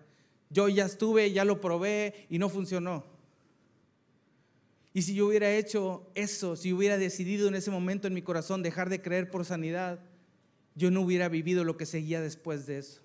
Yo 0.50 0.68
ya 0.68 0.86
estuve, 0.86 1.32
ya 1.32 1.44
lo 1.44 1.60
probé 1.60 2.26
y 2.28 2.38
no 2.38 2.48
funcionó. 2.48 3.04
Y 4.92 5.02
si 5.02 5.14
yo 5.14 5.26
hubiera 5.26 5.54
hecho 5.54 6.10
eso, 6.14 6.56
si 6.56 6.72
hubiera 6.72 6.98
decidido 6.98 7.48
en 7.48 7.54
ese 7.54 7.70
momento 7.70 8.08
en 8.08 8.14
mi 8.14 8.22
corazón 8.22 8.62
dejar 8.62 8.88
de 8.88 9.00
creer 9.00 9.30
por 9.30 9.44
sanidad, 9.44 10.00
yo 10.74 10.90
no 10.90 11.02
hubiera 11.02 11.28
vivido 11.28 11.64
lo 11.64 11.76
que 11.76 11.86
seguía 11.86 12.20
después 12.20 12.66
de 12.66 12.78
eso. 12.78 13.02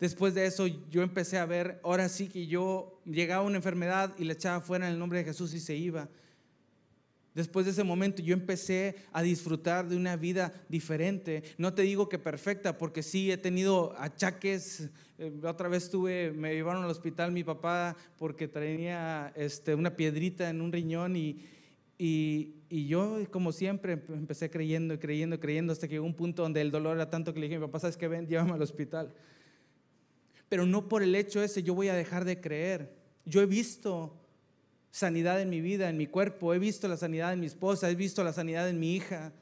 Después 0.00 0.34
de 0.34 0.46
eso 0.46 0.66
yo 0.66 1.02
empecé 1.02 1.38
a 1.38 1.46
ver, 1.46 1.80
ahora 1.82 2.08
sí 2.08 2.28
que 2.28 2.46
yo 2.46 3.00
llegaba 3.04 3.44
a 3.44 3.46
una 3.46 3.56
enfermedad 3.56 4.14
y 4.18 4.24
la 4.24 4.32
echaba 4.32 4.60
fuera 4.60 4.86
en 4.86 4.92
el 4.92 4.98
nombre 4.98 5.18
de 5.18 5.24
Jesús 5.24 5.54
y 5.54 5.60
se 5.60 5.76
iba. 5.76 6.08
Después 7.34 7.66
de 7.66 7.72
ese 7.72 7.82
momento 7.82 8.22
yo 8.22 8.32
empecé 8.32 8.94
a 9.12 9.20
disfrutar 9.20 9.88
de 9.88 9.96
una 9.96 10.16
vida 10.16 10.52
diferente. 10.68 11.42
No 11.58 11.74
te 11.74 11.82
digo 11.82 12.08
que 12.08 12.18
perfecta, 12.18 12.78
porque 12.78 13.02
sí 13.02 13.30
he 13.30 13.36
tenido 13.36 13.92
achaques. 13.98 14.88
Eh, 15.18 15.32
otra 15.44 15.68
vez 15.68 15.90
tuve, 15.90 16.32
me 16.32 16.54
llevaron 16.54 16.84
al 16.84 16.90
hospital 16.90 17.32
mi 17.32 17.42
papá 17.42 17.96
porque 18.18 18.46
tenía 18.46 19.32
este, 19.34 19.74
una 19.74 19.96
piedrita 19.96 20.48
en 20.48 20.60
un 20.60 20.70
riñón 20.70 21.16
y, 21.16 21.44
y, 21.98 22.54
y, 22.68 22.86
yo, 22.86 23.18
como 23.30 23.50
siempre, 23.50 24.00
empecé 24.08 24.48
creyendo 24.48 24.98
creyendo 24.98 25.38
creyendo 25.38 25.72
hasta 25.72 25.88
que 25.88 25.94
llegó 25.94 26.06
un 26.06 26.14
punto 26.14 26.42
donde 26.42 26.60
el 26.60 26.70
dolor 26.70 26.96
era 26.96 27.10
tanto 27.10 27.34
que 27.34 27.40
le 27.40 27.46
dije, 27.46 27.58
mi 27.58 27.66
papá, 27.66 27.80
¿sabes 27.80 27.96
qué? 27.96 28.06
Ven, 28.06 28.28
llévame 28.28 28.52
al 28.52 28.62
hospital. 28.62 29.12
Pero 30.54 30.66
no 30.66 30.88
por 30.88 31.02
el 31.02 31.16
hecho 31.16 31.42
ese 31.42 31.64
yo 31.64 31.74
voy 31.74 31.88
a 31.88 31.94
dejar 31.94 32.24
de 32.24 32.40
creer. 32.40 32.94
Yo 33.24 33.42
he 33.42 33.46
visto 33.46 34.16
sanidad 34.92 35.40
en 35.40 35.50
mi 35.50 35.60
vida, 35.60 35.90
en 35.90 35.96
mi 35.96 36.06
cuerpo, 36.06 36.54
he 36.54 36.60
visto 36.60 36.86
la 36.86 36.96
sanidad 36.96 37.32
en 37.32 37.40
mi 37.40 37.46
esposa, 37.46 37.90
he 37.90 37.96
visto 37.96 38.22
la 38.22 38.32
sanidad 38.32 38.68
en 38.68 38.78
mi 38.78 38.94
hija. 38.94 39.32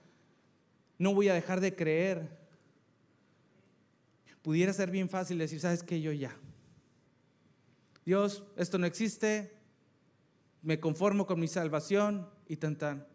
No 0.97 1.13
voy 1.13 1.29
a 1.29 1.35
dejar 1.35 1.61
de 1.61 1.77
creer. 1.77 2.31
Pudiera 4.41 4.73
ser 4.73 4.91
bien 4.91 5.11
fácil 5.11 5.37
decir, 5.37 5.61
¿sabes 5.61 5.83
qué? 5.83 6.01
Yo 6.01 6.13
ya. 6.13 6.35
Dios, 8.07 8.43
esto 8.57 8.79
no 8.79 8.87
existe, 8.87 9.53
me 10.63 10.81
conformo 10.81 11.27
con 11.27 11.39
mi 11.39 11.47
salvación 11.47 12.27
y 12.49 12.57
tan 12.57 12.79
tan. 12.79 13.07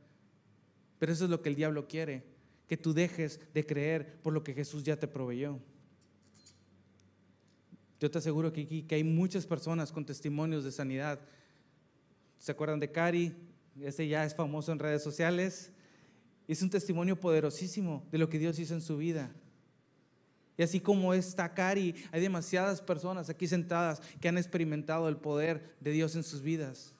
Pero 0.99 1.13
eso 1.13 1.23
es 1.23 1.31
lo 1.31 1.41
que 1.41 1.49
el 1.49 1.55
diablo 1.55 1.87
quiere, 1.87 2.25
que 2.67 2.77
tú 2.77 2.93
dejes 2.93 3.39
de 3.55 3.65
creer 3.65 4.21
por 4.21 4.33
lo 4.33 4.43
que 4.43 4.53
Jesús 4.53 4.83
ya 4.83 4.99
te 4.99 5.07
proveyó. 5.07 5.59
Yo 7.99 8.11
te 8.11 8.17
aseguro 8.17 8.53
que 8.53 8.85
que 8.85 8.95
hay 8.95 9.03
muchas 9.03 9.45
personas 9.45 9.91
con 9.91 10.05
testimonios 10.05 10.63
de 10.63 10.71
sanidad 10.71 11.19
¿Se 12.39 12.51
acuerdan 12.51 12.79
de 12.79 12.91
Cari? 12.91 13.35
Ese 13.81 14.07
ya 14.07 14.23
es 14.23 14.35
famoso 14.35 14.71
en 14.71 14.79
redes 14.79 15.03
sociales. 15.03 15.71
Es 16.47 16.61
un 16.61 16.69
testimonio 16.69 17.19
poderosísimo 17.19 18.05
de 18.11 18.17
lo 18.17 18.29
que 18.29 18.39
Dios 18.39 18.57
hizo 18.59 18.73
en 18.73 18.81
su 18.81 18.97
vida. 18.97 19.31
Y 20.57 20.63
así 20.63 20.79
como 20.79 21.13
está 21.13 21.53
Cari, 21.53 21.93
hay 22.11 22.21
demasiadas 22.21 22.81
personas 22.81 23.29
aquí 23.29 23.47
sentadas 23.47 24.01
que 24.19 24.27
han 24.27 24.37
experimentado 24.37 25.07
el 25.07 25.17
poder 25.17 25.75
de 25.79 25.91
Dios 25.91 26.15
en 26.15 26.23
sus 26.23 26.41
vidas. 26.41 26.93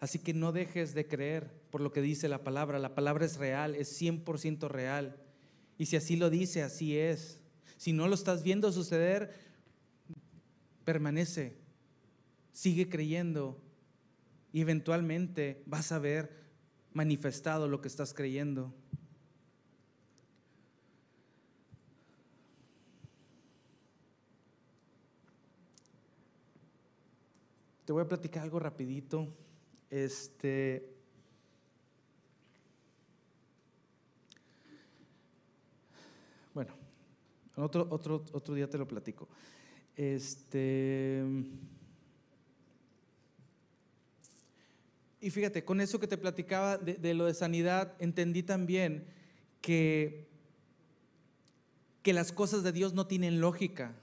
Así 0.00 0.20
que 0.20 0.32
no 0.32 0.52
dejes 0.52 0.94
de 0.94 1.08
creer 1.08 1.50
por 1.70 1.80
lo 1.80 1.92
que 1.92 2.00
dice 2.00 2.28
la 2.28 2.44
palabra. 2.44 2.78
La 2.78 2.94
palabra 2.94 3.24
es 3.24 3.36
real, 3.36 3.74
es 3.74 4.00
100% 4.00 4.68
real. 4.68 5.16
Y 5.76 5.86
si 5.86 5.96
así 5.96 6.16
lo 6.16 6.30
dice, 6.30 6.62
así 6.62 6.96
es. 6.96 7.40
Si 7.76 7.92
no 7.92 8.06
lo 8.08 8.14
estás 8.14 8.42
viendo 8.42 8.70
suceder, 8.72 9.32
permanece, 10.84 11.56
sigue 12.52 12.88
creyendo 12.88 13.60
y 14.52 14.60
eventualmente 14.60 15.62
vas 15.66 15.92
a 15.92 15.98
ver 15.98 16.30
manifestado 16.92 17.68
lo 17.68 17.80
que 17.80 17.88
estás 17.88 18.14
creyendo. 18.14 18.74
Te 27.84 27.92
voy 27.92 28.02
a 28.02 28.08
platicar 28.08 28.42
algo 28.42 28.58
rapidito. 28.58 29.32
Este, 29.90 30.98
Bueno, 36.58 36.74
otro, 37.54 37.86
otro, 37.88 38.24
otro 38.32 38.54
día 38.56 38.68
te 38.68 38.76
lo 38.76 38.88
platico. 38.88 39.28
Este. 39.94 41.22
Y 45.20 45.30
fíjate, 45.30 45.64
con 45.64 45.80
eso 45.80 46.00
que 46.00 46.08
te 46.08 46.18
platicaba 46.18 46.78
de, 46.78 47.14
lo 47.14 47.26
de 47.26 47.34
sanidad, 47.34 47.94
entendí 48.00 48.42
también 48.42 49.06
que, 49.60 50.26
que 52.02 52.12
las 52.12 52.32
cosas 52.32 52.64
de 52.64 52.72
Dios 52.72 52.92
no 52.92 53.06
tienen 53.06 53.40
lógica 53.40 53.94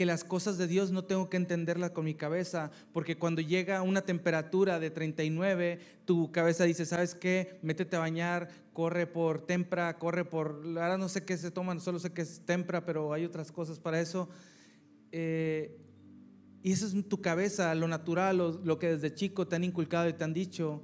que 0.00 0.06
las 0.06 0.24
cosas 0.24 0.56
de 0.56 0.66
Dios 0.66 0.92
no 0.92 1.04
tengo 1.04 1.28
que 1.28 1.36
entenderlas 1.36 1.90
con 1.90 2.06
mi 2.06 2.14
cabeza, 2.14 2.70
porque 2.94 3.18
cuando 3.18 3.42
llega 3.42 3.82
una 3.82 4.00
temperatura 4.00 4.80
de 4.80 4.90
39, 4.90 5.78
tu 6.06 6.32
cabeza 6.32 6.64
dice, 6.64 6.86
¿sabes 6.86 7.14
qué? 7.14 7.58
Métete 7.60 7.96
a 7.96 7.98
bañar, 7.98 8.48
corre 8.72 9.06
por 9.06 9.44
tempra, 9.44 9.98
corre 9.98 10.24
por, 10.24 10.62
ahora 10.64 10.96
no 10.96 11.10
sé 11.10 11.26
qué 11.26 11.36
se 11.36 11.50
toman, 11.50 11.80
solo 11.80 11.98
sé 11.98 12.14
que 12.14 12.22
es 12.22 12.40
tempra, 12.46 12.86
pero 12.86 13.12
hay 13.12 13.26
otras 13.26 13.52
cosas 13.52 13.78
para 13.78 14.00
eso. 14.00 14.30
Eh, 15.12 15.78
y 16.62 16.72
eso 16.72 16.86
es 16.86 16.94
tu 17.06 17.20
cabeza, 17.20 17.74
lo 17.74 17.86
natural, 17.86 18.38
lo, 18.38 18.52
lo, 18.52 18.78
que 18.78 18.92
desde 18.92 19.12
chico 19.12 19.48
te 19.48 19.56
han 19.56 19.64
inculcado 19.64 20.08
y 20.08 20.14
te 20.14 20.24
han 20.24 20.32
dicho. 20.32 20.82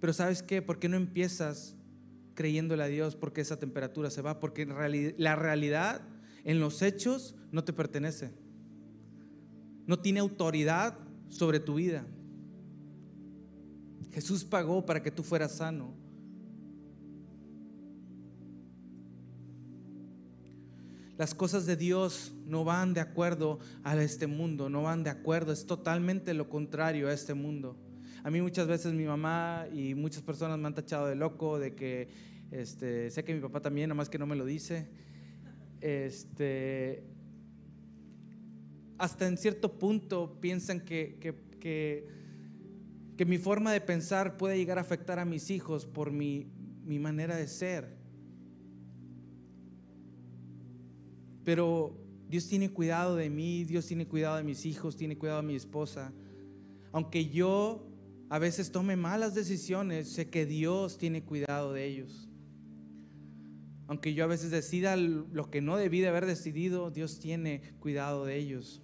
Pero 0.00 0.14
¿sabes 0.14 0.42
qué? 0.42 0.62
¿Por 0.62 0.78
qué 0.78 0.88
no 0.88 0.96
empiezas 0.96 1.76
creyéndole 2.36 2.84
a 2.84 2.86
Dios 2.86 3.16
porque 3.16 3.42
esa 3.42 3.58
temperatura 3.58 4.08
se 4.08 4.22
va? 4.22 4.40
Porque 4.40 4.64
la 5.18 5.36
realidad 5.36 6.08
en 6.44 6.60
los 6.60 6.82
hechos 6.82 7.34
no 7.50 7.64
te 7.64 7.72
pertenece. 7.72 8.30
No 9.86 9.98
tiene 9.98 10.20
autoridad 10.20 10.98
sobre 11.28 11.60
tu 11.60 11.74
vida. 11.74 12.06
Jesús 14.12 14.44
pagó 14.44 14.84
para 14.84 15.02
que 15.02 15.10
tú 15.10 15.22
fueras 15.22 15.52
sano. 15.52 15.94
Las 21.16 21.34
cosas 21.34 21.66
de 21.66 21.76
Dios 21.76 22.32
no 22.46 22.64
van 22.64 22.94
de 22.94 23.00
acuerdo 23.00 23.60
a 23.84 23.96
este 24.02 24.26
mundo, 24.26 24.68
no 24.68 24.82
van 24.82 25.04
de 25.04 25.10
acuerdo, 25.10 25.52
es 25.52 25.66
totalmente 25.66 26.34
lo 26.34 26.48
contrario 26.48 27.08
a 27.08 27.12
este 27.12 27.34
mundo. 27.34 27.76
A 28.24 28.30
mí 28.30 28.40
muchas 28.40 28.66
veces 28.66 28.92
mi 28.92 29.04
mamá 29.04 29.66
y 29.72 29.94
muchas 29.94 30.22
personas 30.22 30.58
me 30.58 30.66
han 30.66 30.74
tachado 30.74 31.06
de 31.06 31.14
loco, 31.14 31.58
de 31.58 31.74
que, 31.74 32.08
este, 32.50 33.10
sé 33.10 33.24
que 33.24 33.34
mi 33.34 33.40
papá 33.40 33.60
también, 33.60 33.88
nada 33.88 33.96
más 33.96 34.08
que 34.08 34.18
no 34.18 34.26
me 34.26 34.36
lo 34.36 34.44
dice, 34.44 34.88
este, 35.82 37.04
hasta 38.98 39.26
en 39.26 39.36
cierto 39.36 39.78
punto 39.78 40.38
piensan 40.40 40.80
que, 40.80 41.18
que, 41.20 41.34
que, 43.16 43.26
mi 43.26 43.38
forma 43.38 43.72
de 43.72 43.80
pensar 43.80 44.36
puede 44.36 44.56
llegar 44.56 44.78
a 44.78 44.80
afectar 44.80 45.20
a 45.20 45.24
mis 45.24 45.50
hijos 45.50 45.86
por 45.86 46.10
mi, 46.10 46.48
mi 46.84 46.98
manera 46.98 47.36
de 47.36 47.46
ser. 47.46 47.96
Pero 51.44 51.96
Dios 52.28 52.48
tiene 52.48 52.70
cuidado 52.72 53.14
de 53.14 53.30
mí, 53.30 53.64
Dios 53.64 53.86
tiene 53.86 54.08
cuidado 54.08 54.38
de 54.38 54.42
mis 54.42 54.66
hijos, 54.66 54.96
tiene 54.96 55.16
cuidado 55.16 55.40
de 55.40 55.46
mi 55.46 55.54
esposa. 55.54 56.12
Aunque 56.90 57.28
yo 57.28 57.86
a 58.28 58.38
veces 58.38 58.72
tome 58.72 58.96
malas 58.96 59.34
decisiones, 59.34 60.08
sé 60.08 60.30
que 60.30 60.46
Dios 60.46 60.98
tiene 60.98 61.22
cuidado 61.22 61.72
de 61.72 61.86
ellos. 61.86 62.28
Aunque 63.92 64.14
yo 64.14 64.24
a 64.24 64.26
veces 64.26 64.50
decida 64.50 64.96
lo 64.96 65.50
que 65.50 65.60
no 65.60 65.76
debí 65.76 66.00
de 66.00 66.08
haber 66.08 66.24
decidido, 66.24 66.90
Dios 66.90 67.18
tiene 67.18 67.60
cuidado 67.78 68.24
de 68.24 68.38
ellos. 68.38 68.80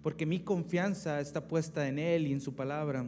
Porque 0.00 0.26
mi 0.26 0.44
confianza 0.44 1.20
está 1.20 1.48
puesta 1.48 1.88
en 1.88 1.98
Él 1.98 2.28
y 2.28 2.32
en 2.32 2.40
su 2.40 2.54
palabra. 2.54 3.04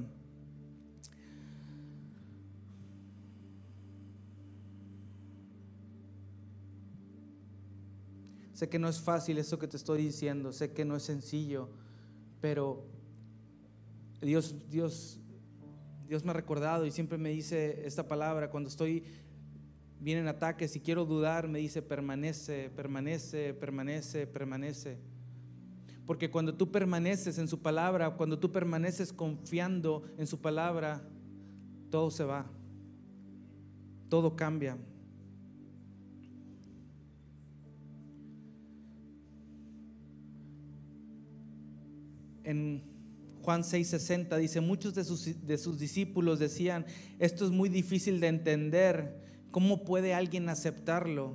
Sé 8.53 8.69
que 8.69 8.81
no 8.81 8.89
es 8.89 9.01
fácil 9.01 9.39
eso 9.39 9.57
que 9.57 9.69
te 9.69 9.77
estoy 9.77 10.03
diciendo, 10.03 10.51
sé 10.51 10.73
que 10.73 10.85
no 10.85 10.97
es 10.97 11.05
sencillo, 11.05 11.71
pero 12.41 12.85
Dios, 14.21 14.57
Dios, 14.69 15.21
Dios 16.09 16.25
me 16.25 16.33
ha 16.33 16.35
recordado 16.35 16.87
y 16.87 16.91
siempre 16.91 17.19
me 17.19 17.29
dice 17.29 17.87
esta 17.87 18.09
palabra 18.09 18.51
cuando 18.51 18.69
estoy 18.69 19.05
vienen 20.01 20.29
ataques 20.29 20.77
y 20.77 20.81
quiero 20.81 21.05
dudar, 21.05 21.49
me 21.49 21.59
dice 21.59 21.83
permanece, 21.83 22.71
permanece, 22.71 23.55
permanece, 23.55 24.27
permanece. 24.27 24.99
Porque 26.07 26.31
cuando 26.31 26.55
tú 26.55 26.71
permaneces 26.71 27.39
en 27.39 27.49
su 27.49 27.61
palabra, 27.61 28.11
cuando 28.11 28.39
tú 28.39 28.53
permaneces 28.53 29.13
confiando 29.13 30.05
en 30.19 30.27
su 30.27 30.41
palabra, 30.41 31.03
todo 31.91 32.11
se 32.11 32.25
va. 32.25 32.47
Todo 34.09 34.37
cambia. 34.37 34.77
en 42.47 42.81
Juan 43.43 43.63
6:60 43.63 44.39
dice, 44.39 44.61
muchos 44.61 44.95
de 44.95 45.05
sus, 45.05 45.47
de 45.47 45.59
sus 45.59 45.79
discípulos 45.79 46.39
decían, 46.39 46.87
esto 47.19 47.45
es 47.45 47.51
muy 47.51 47.69
difícil 47.69 48.21
de 48.21 48.29
entender, 48.29 49.26
¿cómo 49.57 49.85
puede 49.85 50.13
alguien 50.13 50.51
aceptarlo? 50.51 51.35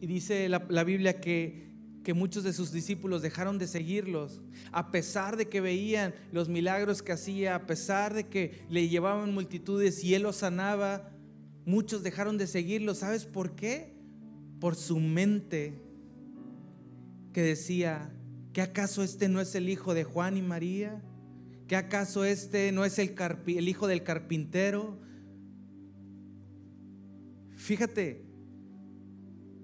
Y 0.00 0.06
dice 0.06 0.48
la, 0.48 0.84
Biblia 0.84 1.20
que, 1.20 1.72
que 2.04 2.14
muchos 2.14 2.44
de 2.44 2.52
sus 2.52 2.70
discípulos 2.70 3.22
dejaron 3.22 3.58
de 3.58 3.66
seguirlos, 3.66 4.40
a 4.70 4.92
pesar 4.92 5.36
de 5.36 5.48
que 5.48 5.60
veían 5.60 6.14
los 6.30 6.48
milagros 6.48 7.02
que 7.02 7.10
hacía, 7.10 7.56
a 7.56 7.66
pesar 7.66 8.14
de 8.14 8.28
que 8.28 8.62
le 8.70 8.88
llevaban 8.88 9.34
multitudes 9.34 10.04
y 10.04 10.14
él 10.14 10.22
los 10.22 10.36
sanaba, 10.36 11.10
muchos 11.64 12.04
dejaron 12.04 12.38
de 12.38 12.46
seguirlo. 12.46 12.94
¿Sabes 12.94 13.24
por 13.26 13.56
qué? 13.56 13.96
Por 14.60 14.76
su 14.76 15.00
mente 15.00 15.82
que 17.32 17.42
decía, 17.42 18.14
¿que 18.52 18.62
acaso 18.62 19.02
este 19.02 19.28
no 19.28 19.40
es 19.40 19.56
el 19.56 19.68
hijo 19.68 19.92
de 19.92 20.04
Juan 20.04 20.36
y 20.36 20.42
María? 20.42 21.02
¿Que 21.66 21.74
acaso 21.74 22.24
este 22.24 22.70
no 22.70 22.84
es 22.84 23.00
el, 23.00 23.16
el 23.48 23.68
hijo 23.68 23.88
del 23.88 24.04
carpintero? 24.04 25.04
Fíjate, 27.66 28.22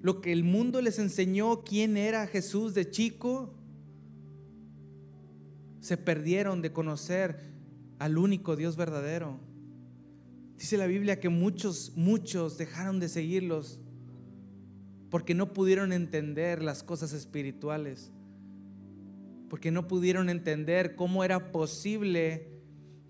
lo 0.03 0.21
que 0.21 0.33
el 0.33 0.43
mundo 0.43 0.83
les 0.83 0.99
enseñó 0.99 1.63
quién 1.63 1.97
era 1.97 2.27
Jesús 2.27 2.75
de 2.75 2.91
chico, 2.91 3.55
se 5.79 5.97
perdieron 5.97 6.63
de 6.63 6.73
conocer 6.73 7.39
al 8.01 8.19
único 8.19 8.57
Dios 8.57 8.77
verdadero. 8.77 9.39
Dice 10.57 10.77
la 10.79 10.89
Biblia 10.89 11.21
que 11.21 11.29
muchos, 11.29 11.93
muchos 11.95 12.59
dejaron 12.59 12.99
de 12.99 13.09
seguirlos 13.09 13.79
porque 15.09 15.37
no 15.37 15.53
pudieron 15.53 15.93
entender 15.93 16.61
las 16.61 16.83
cosas 16.83 17.13
espirituales, 17.13 18.11
porque 19.49 19.71
no 19.71 19.87
pudieron 19.87 20.29
entender 20.29 20.97
cómo 20.97 21.23
era 21.23 21.53
posible 21.53 22.49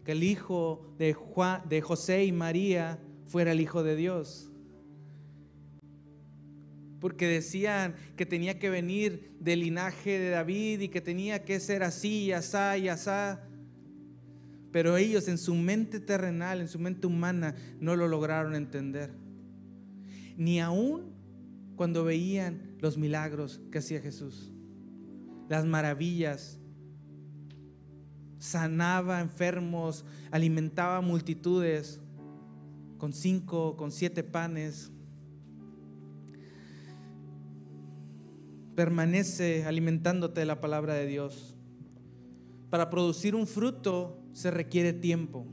que 0.05 0.13
el 0.13 0.23
hijo 0.23 0.95
de, 0.99 1.15
Juan, 1.15 1.67
de 1.67 1.81
José 1.81 2.27
y 2.27 2.33
María 2.33 3.03
fuera 3.25 3.53
el 3.53 3.61
hijo 3.63 3.83
de 3.83 3.97
Dios. 3.97 4.52
Porque 7.03 7.27
decían 7.27 7.97
que 8.15 8.27
tenía 8.27 8.61
que 8.61 8.71
venir 8.71 9.35
del 9.41 9.59
linaje 9.59 10.21
de 10.21 10.31
David 10.31 10.83
y 10.83 10.89
que 10.89 11.01
tenía 11.01 11.45
que 11.45 11.59
ser 11.59 11.83
así 11.83 12.27
y 12.27 12.33
asá 12.33 12.79
y 12.79 12.87
asá. 12.87 13.43
Pero 14.71 14.97
ellos 14.97 15.27
en 15.27 15.37
su 15.37 15.57
mente 15.57 15.99
terrenal, 15.99 16.61
en 16.61 16.69
su 16.69 16.79
mente 16.79 17.09
humana, 17.09 17.57
no 17.81 17.97
lo 17.97 18.07
lograron 18.07 18.55
entender. 18.55 19.11
Ni 20.37 20.61
aún 20.61 21.13
cuando 21.75 22.05
veían 22.05 22.77
los 22.79 22.97
milagros 22.97 23.61
que 23.73 23.79
hacía 23.79 24.01
Jesús, 24.01 24.53
las 25.49 25.67
maravillas. 25.67 26.61
Sanaba 28.39 29.21
enfermos, 29.21 30.05
alimentaba 30.31 31.01
multitudes 31.01 32.01
con 32.97 33.13
cinco, 33.13 33.77
con 33.77 33.91
siete 33.91 34.23
panes. 34.23 34.93
Permanece 38.83 39.65
alimentándote 39.65 40.41
de 40.41 40.47
la 40.47 40.61
palabra 40.61 40.95
de 40.95 41.07
Dios. 41.07 41.55
Para 42.69 42.91
producir 42.91 43.37
un 43.37 43.47
fruto 43.47 44.19
se 44.33 44.51
requiere 44.51 44.93
tiempo. 44.93 45.47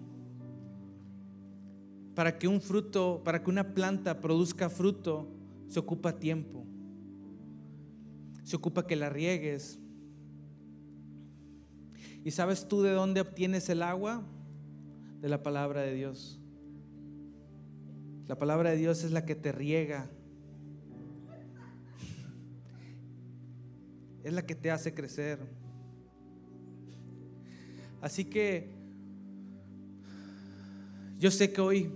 Para 2.16 2.40
que 2.40 2.48
un 2.48 2.60
fruto, 2.60 3.22
para 3.24 3.44
que 3.44 3.52
una 3.52 3.76
planta 3.76 4.20
produzca 4.20 4.68
fruto, 4.68 5.28
se 5.68 5.78
ocupa 5.78 6.18
tiempo, 6.18 6.66
se 8.46 8.56
ocupa 8.56 8.88
que 8.88 8.96
la 8.96 9.12
riegues. 9.12 9.78
¿Y 12.24 12.32
sabes 12.32 12.68
tú 12.68 12.82
de 12.82 12.94
dónde 12.94 13.22
obtienes 13.22 13.70
el 13.70 13.84
agua? 13.84 14.24
De 15.22 15.30
la 15.30 15.44
palabra 15.44 15.82
de 15.82 15.94
Dios. 15.94 16.40
La 18.26 18.40
palabra 18.40 18.72
de 18.72 18.78
Dios 18.78 19.04
es 19.04 19.12
la 19.12 19.24
que 19.24 19.36
te 19.36 19.52
riega. 19.52 20.10
Es 24.24 24.34
la 24.34 24.46
que 24.46 24.56
te 24.56 24.72
hace 24.72 24.94
crecer. 24.94 25.40
Así 28.02 28.26
que 28.26 28.70
yo 31.18 31.32
sé 31.32 31.52
que 31.52 31.62
hoy 31.62 31.92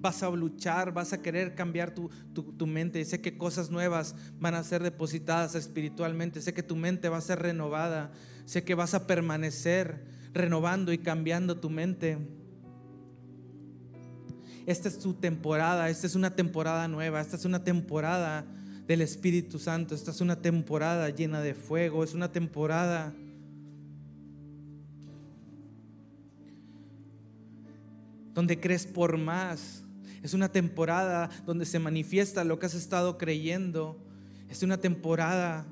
vas 0.00 0.22
a 0.22 0.28
luchar, 0.28 0.92
vas 0.92 1.14
a 1.14 1.22
querer 1.22 1.54
cambiar 1.54 1.94
tu, 1.94 2.10
tu, 2.34 2.66
mente. 2.66 3.02
sé 3.06 3.22
que 3.22 3.38
cosas 3.38 3.70
nuevas 3.70 4.14
van 4.38 4.54
a 4.54 4.62
ser 4.62 4.82
depositadas 4.82 5.54
espiritualmente. 5.54 6.42
Sé 6.42 6.52
que 6.52 6.62
tu 6.62 6.76
mente 6.76 7.08
va 7.08 7.16
a 7.16 7.22
ser 7.22 7.38
renovada. 7.38 8.12
Sé 8.44 8.64
que 8.64 8.74
vas 8.74 8.92
a 8.92 9.06
permanecer 9.06 10.04
renovando 10.34 10.92
y 10.92 10.98
cambiando 10.98 11.58
tu 11.58 11.70
mente. 11.70 12.18
Esta 14.66 14.88
es 14.88 14.98
tu 14.98 15.14
temporada, 15.14 15.88
esta 15.88 16.06
es 16.06 16.14
una 16.14 16.34
temporada 16.34 16.88
nueva, 16.88 17.20
esta 17.20 17.36
es 17.36 17.44
una 17.44 17.64
temporada 17.64 18.46
del 18.86 19.00
Espíritu 19.00 19.58
Santo, 19.58 19.94
esta 19.94 20.10
es 20.10 20.20
una 20.20 20.40
temporada 20.40 21.08
llena 21.10 21.40
de 21.40 21.54
fuego, 21.54 22.04
es 22.04 22.14
una 22.14 22.30
temporada 22.30 23.14
donde 28.34 28.60
crees 28.60 28.86
por 28.86 29.16
más, 29.16 29.84
es 30.24 30.32
una 30.32 30.50
temporada 30.50 31.28
donde 31.44 31.66
se 31.66 31.78
manifiesta 31.78 32.44
lo 32.44 32.58
que 32.58 32.64
has 32.64 32.74
estado 32.74 33.18
creyendo. 33.18 33.98
Es 34.48 34.62
una 34.62 34.78
temporada 34.78 35.66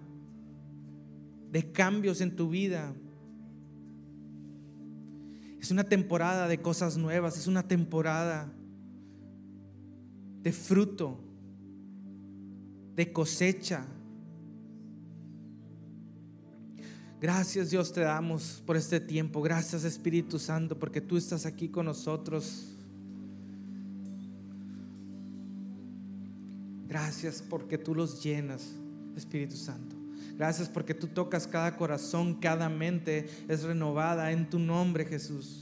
de 1.51 1.73
cambios 1.73 2.21
en 2.21 2.37
tu 2.37 2.51
vida. 2.51 2.93
Es 5.59 5.71
una 5.71 5.85
temporada 5.85 6.49
de 6.49 6.61
cosas 6.61 6.99
nuevas. 6.99 7.39
Es 7.39 7.47
una 7.47 7.67
temporada 7.67 8.53
de 10.43 10.53
fruto, 10.53 11.19
de 12.95 13.13
cosecha. 13.13 13.87
Gracias 17.21 17.71
Dios 17.71 17.93
te 17.93 18.01
damos 18.01 18.63
por 18.67 18.77
este 18.77 18.99
tiempo. 18.99 19.41
Gracias 19.43 19.85
Espíritu 19.85 20.39
Santo 20.39 20.79
porque 20.79 21.01
tú 21.01 21.17
estás 21.17 21.47
aquí 21.47 21.69
con 21.69 21.87
nosotros. 21.87 22.69
Gracias 26.89 27.43
porque 27.49 27.79
tú 27.79 27.95
los 27.95 28.23
llenas, 28.23 28.73
Espíritu 29.17 29.57
Santo. 29.57 29.97
Gracias 30.37 30.69
porque 30.69 30.93
tú 30.93 31.07
tocas 31.07 31.47
cada 31.47 31.77
corazón, 31.77 32.35
cada 32.35 32.69
mente 32.69 33.31
es 33.49 33.63
renovada 33.63 34.33
en 34.33 34.51
tu 34.51 34.59
nombre, 34.59 35.05
Jesús. 35.05 35.62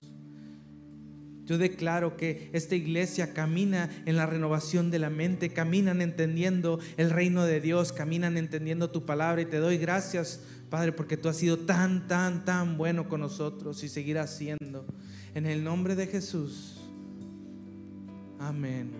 Yo 1.50 1.58
declaro 1.58 2.16
que 2.16 2.48
esta 2.52 2.76
iglesia 2.76 3.34
camina 3.34 3.90
en 4.06 4.14
la 4.14 4.24
renovación 4.24 4.92
de 4.92 5.00
la 5.00 5.10
mente, 5.10 5.52
caminan 5.52 6.00
entendiendo 6.00 6.78
el 6.96 7.10
reino 7.10 7.44
de 7.44 7.60
Dios, 7.60 7.92
caminan 7.92 8.36
entendiendo 8.36 8.90
tu 8.90 9.04
palabra 9.04 9.42
y 9.42 9.46
te 9.46 9.56
doy 9.56 9.76
gracias, 9.76 10.42
Padre, 10.68 10.92
porque 10.92 11.16
tú 11.16 11.28
has 11.28 11.36
sido 11.36 11.58
tan, 11.58 12.06
tan, 12.06 12.44
tan 12.44 12.78
bueno 12.78 13.08
con 13.08 13.22
nosotros 13.22 13.82
y 13.82 13.88
seguirás 13.88 14.32
siendo. 14.32 14.86
En 15.34 15.44
el 15.44 15.64
nombre 15.64 15.96
de 15.96 16.06
Jesús. 16.06 16.82
Amén. 18.38 18.92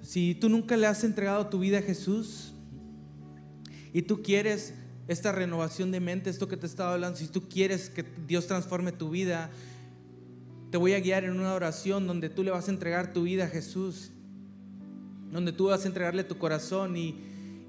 Si 0.00 0.34
tú 0.34 0.48
nunca 0.48 0.74
le 0.78 0.86
has 0.86 1.04
entregado 1.04 1.48
tu 1.48 1.58
vida 1.58 1.80
a 1.80 1.82
Jesús 1.82 2.54
y 3.92 4.00
tú 4.00 4.22
quieres 4.22 4.72
esta 5.06 5.32
renovación 5.32 5.92
de 5.92 6.00
mente, 6.00 6.30
esto 6.30 6.48
que 6.48 6.56
te 6.56 6.64
estaba 6.64 6.94
hablando, 6.94 7.18
si 7.18 7.28
tú 7.28 7.46
quieres 7.46 7.90
que 7.90 8.06
Dios 8.26 8.46
transforme 8.46 8.90
tu 8.90 9.10
vida, 9.10 9.50
te 10.74 10.78
voy 10.78 10.92
a 10.94 10.98
guiar 10.98 11.22
en 11.22 11.38
una 11.38 11.54
oración 11.54 12.08
donde 12.08 12.28
tú 12.28 12.42
le 12.42 12.50
vas 12.50 12.66
a 12.66 12.72
entregar 12.72 13.12
tu 13.12 13.22
vida 13.22 13.44
a 13.44 13.46
Jesús, 13.46 14.10
donde 15.30 15.52
tú 15.52 15.66
vas 15.66 15.84
a 15.84 15.86
entregarle 15.86 16.24
tu 16.24 16.36
corazón. 16.36 16.96
Y, 16.96 17.14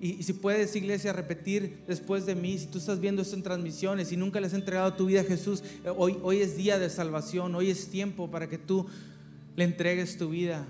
y, 0.01 0.23
si 0.23 0.33
puedes, 0.33 0.75
iglesia, 0.75 1.13
repetir 1.13 1.83
después 1.87 2.25
de 2.25 2.33
mí, 2.33 2.57
si 2.57 2.65
tú 2.65 2.79
estás 2.79 2.99
viendo 2.99 3.21
esto 3.21 3.35
en 3.35 3.43
transmisiones 3.43 4.11
y 4.11 4.17
nunca 4.17 4.39
le 4.39 4.47
has 4.47 4.55
entregado 4.55 4.95
tu 4.95 5.05
vida 5.05 5.21
a 5.21 5.23
Jesús, 5.23 5.61
eh, 5.83 5.91
hoy, 5.95 6.17
hoy 6.23 6.39
es 6.39 6.57
día 6.57 6.79
de 6.79 6.89
salvación, 6.89 7.53
hoy 7.53 7.69
es 7.69 7.89
tiempo 7.89 8.31
para 8.31 8.49
que 8.49 8.57
tú 8.57 8.87
le 9.55 9.65
entregues 9.65 10.17
tu 10.17 10.29
vida. 10.29 10.65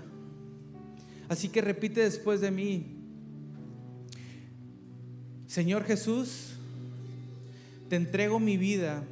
Así 1.30 1.48
que 1.48 1.62
repite 1.62 2.02
después 2.02 2.42
de 2.42 2.50
mí, 2.50 2.98
Señor 5.46 5.84
Jesús, 5.84 6.50
te 7.88 7.96
entrego 7.96 8.38
mi 8.38 8.58
vida, 8.58 9.04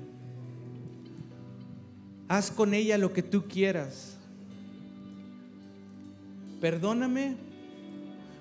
haz 2.36 2.50
con 2.50 2.74
ella 2.74 2.98
lo 2.98 3.12
que 3.12 3.22
tú 3.22 3.44
quieras. 3.46 4.16
Perdóname 6.60 7.36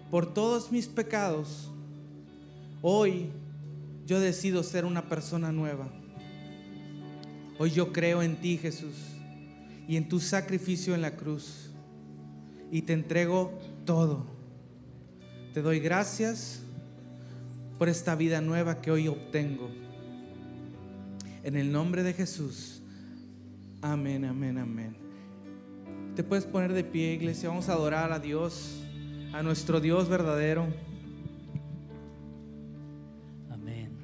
por 0.10 0.34
todos 0.34 0.72
mis 0.72 0.88
pecados, 0.88 1.70
hoy 2.82 3.30
yo 4.06 4.20
decido 4.20 4.64
ser 4.64 4.86
una 4.86 5.10
persona 5.10 5.52
nueva. 5.52 5.90
Hoy 7.60 7.72
yo 7.72 7.94
creo 7.94 8.22
en 8.22 8.36
ti, 8.38 8.58
Jesús, 8.58 8.96
y 9.88 9.96
en 9.98 10.10
tu 10.10 10.20
sacrificio 10.20 10.96
en 10.96 11.02
la 11.02 11.16
cruz. 11.16 11.70
Y 12.72 12.82
te 12.82 12.94
entrego 12.94 13.52
todo. 13.86 14.26
Te 15.54 15.62
doy 15.62 15.80
gracias 15.80 16.62
por 17.78 17.90
esta 17.90 18.16
vida 18.16 18.42
nueva 18.42 18.82
que 18.82 18.92
hoy 18.92 19.08
obtengo. 19.08 19.70
En 21.44 21.56
el 21.56 21.72
nombre 21.72 22.02
de 22.04 22.14
Jesús. 22.14 22.83
Amén, 23.84 24.24
amén, 24.24 24.58
amén. 24.58 24.96
Te 26.16 26.24
puedes 26.24 26.46
poner 26.46 26.72
de 26.72 26.86
pie, 26.86 27.16
iglesia. 27.16 27.50
Vamos 27.50 27.68
a 27.68 27.74
adorar 27.74 28.14
a 28.14 28.20
Dios 28.20 28.82
a 29.34 29.44
nuestro 29.44 29.82
Dios 29.82 30.08
verdadero. 30.08 30.68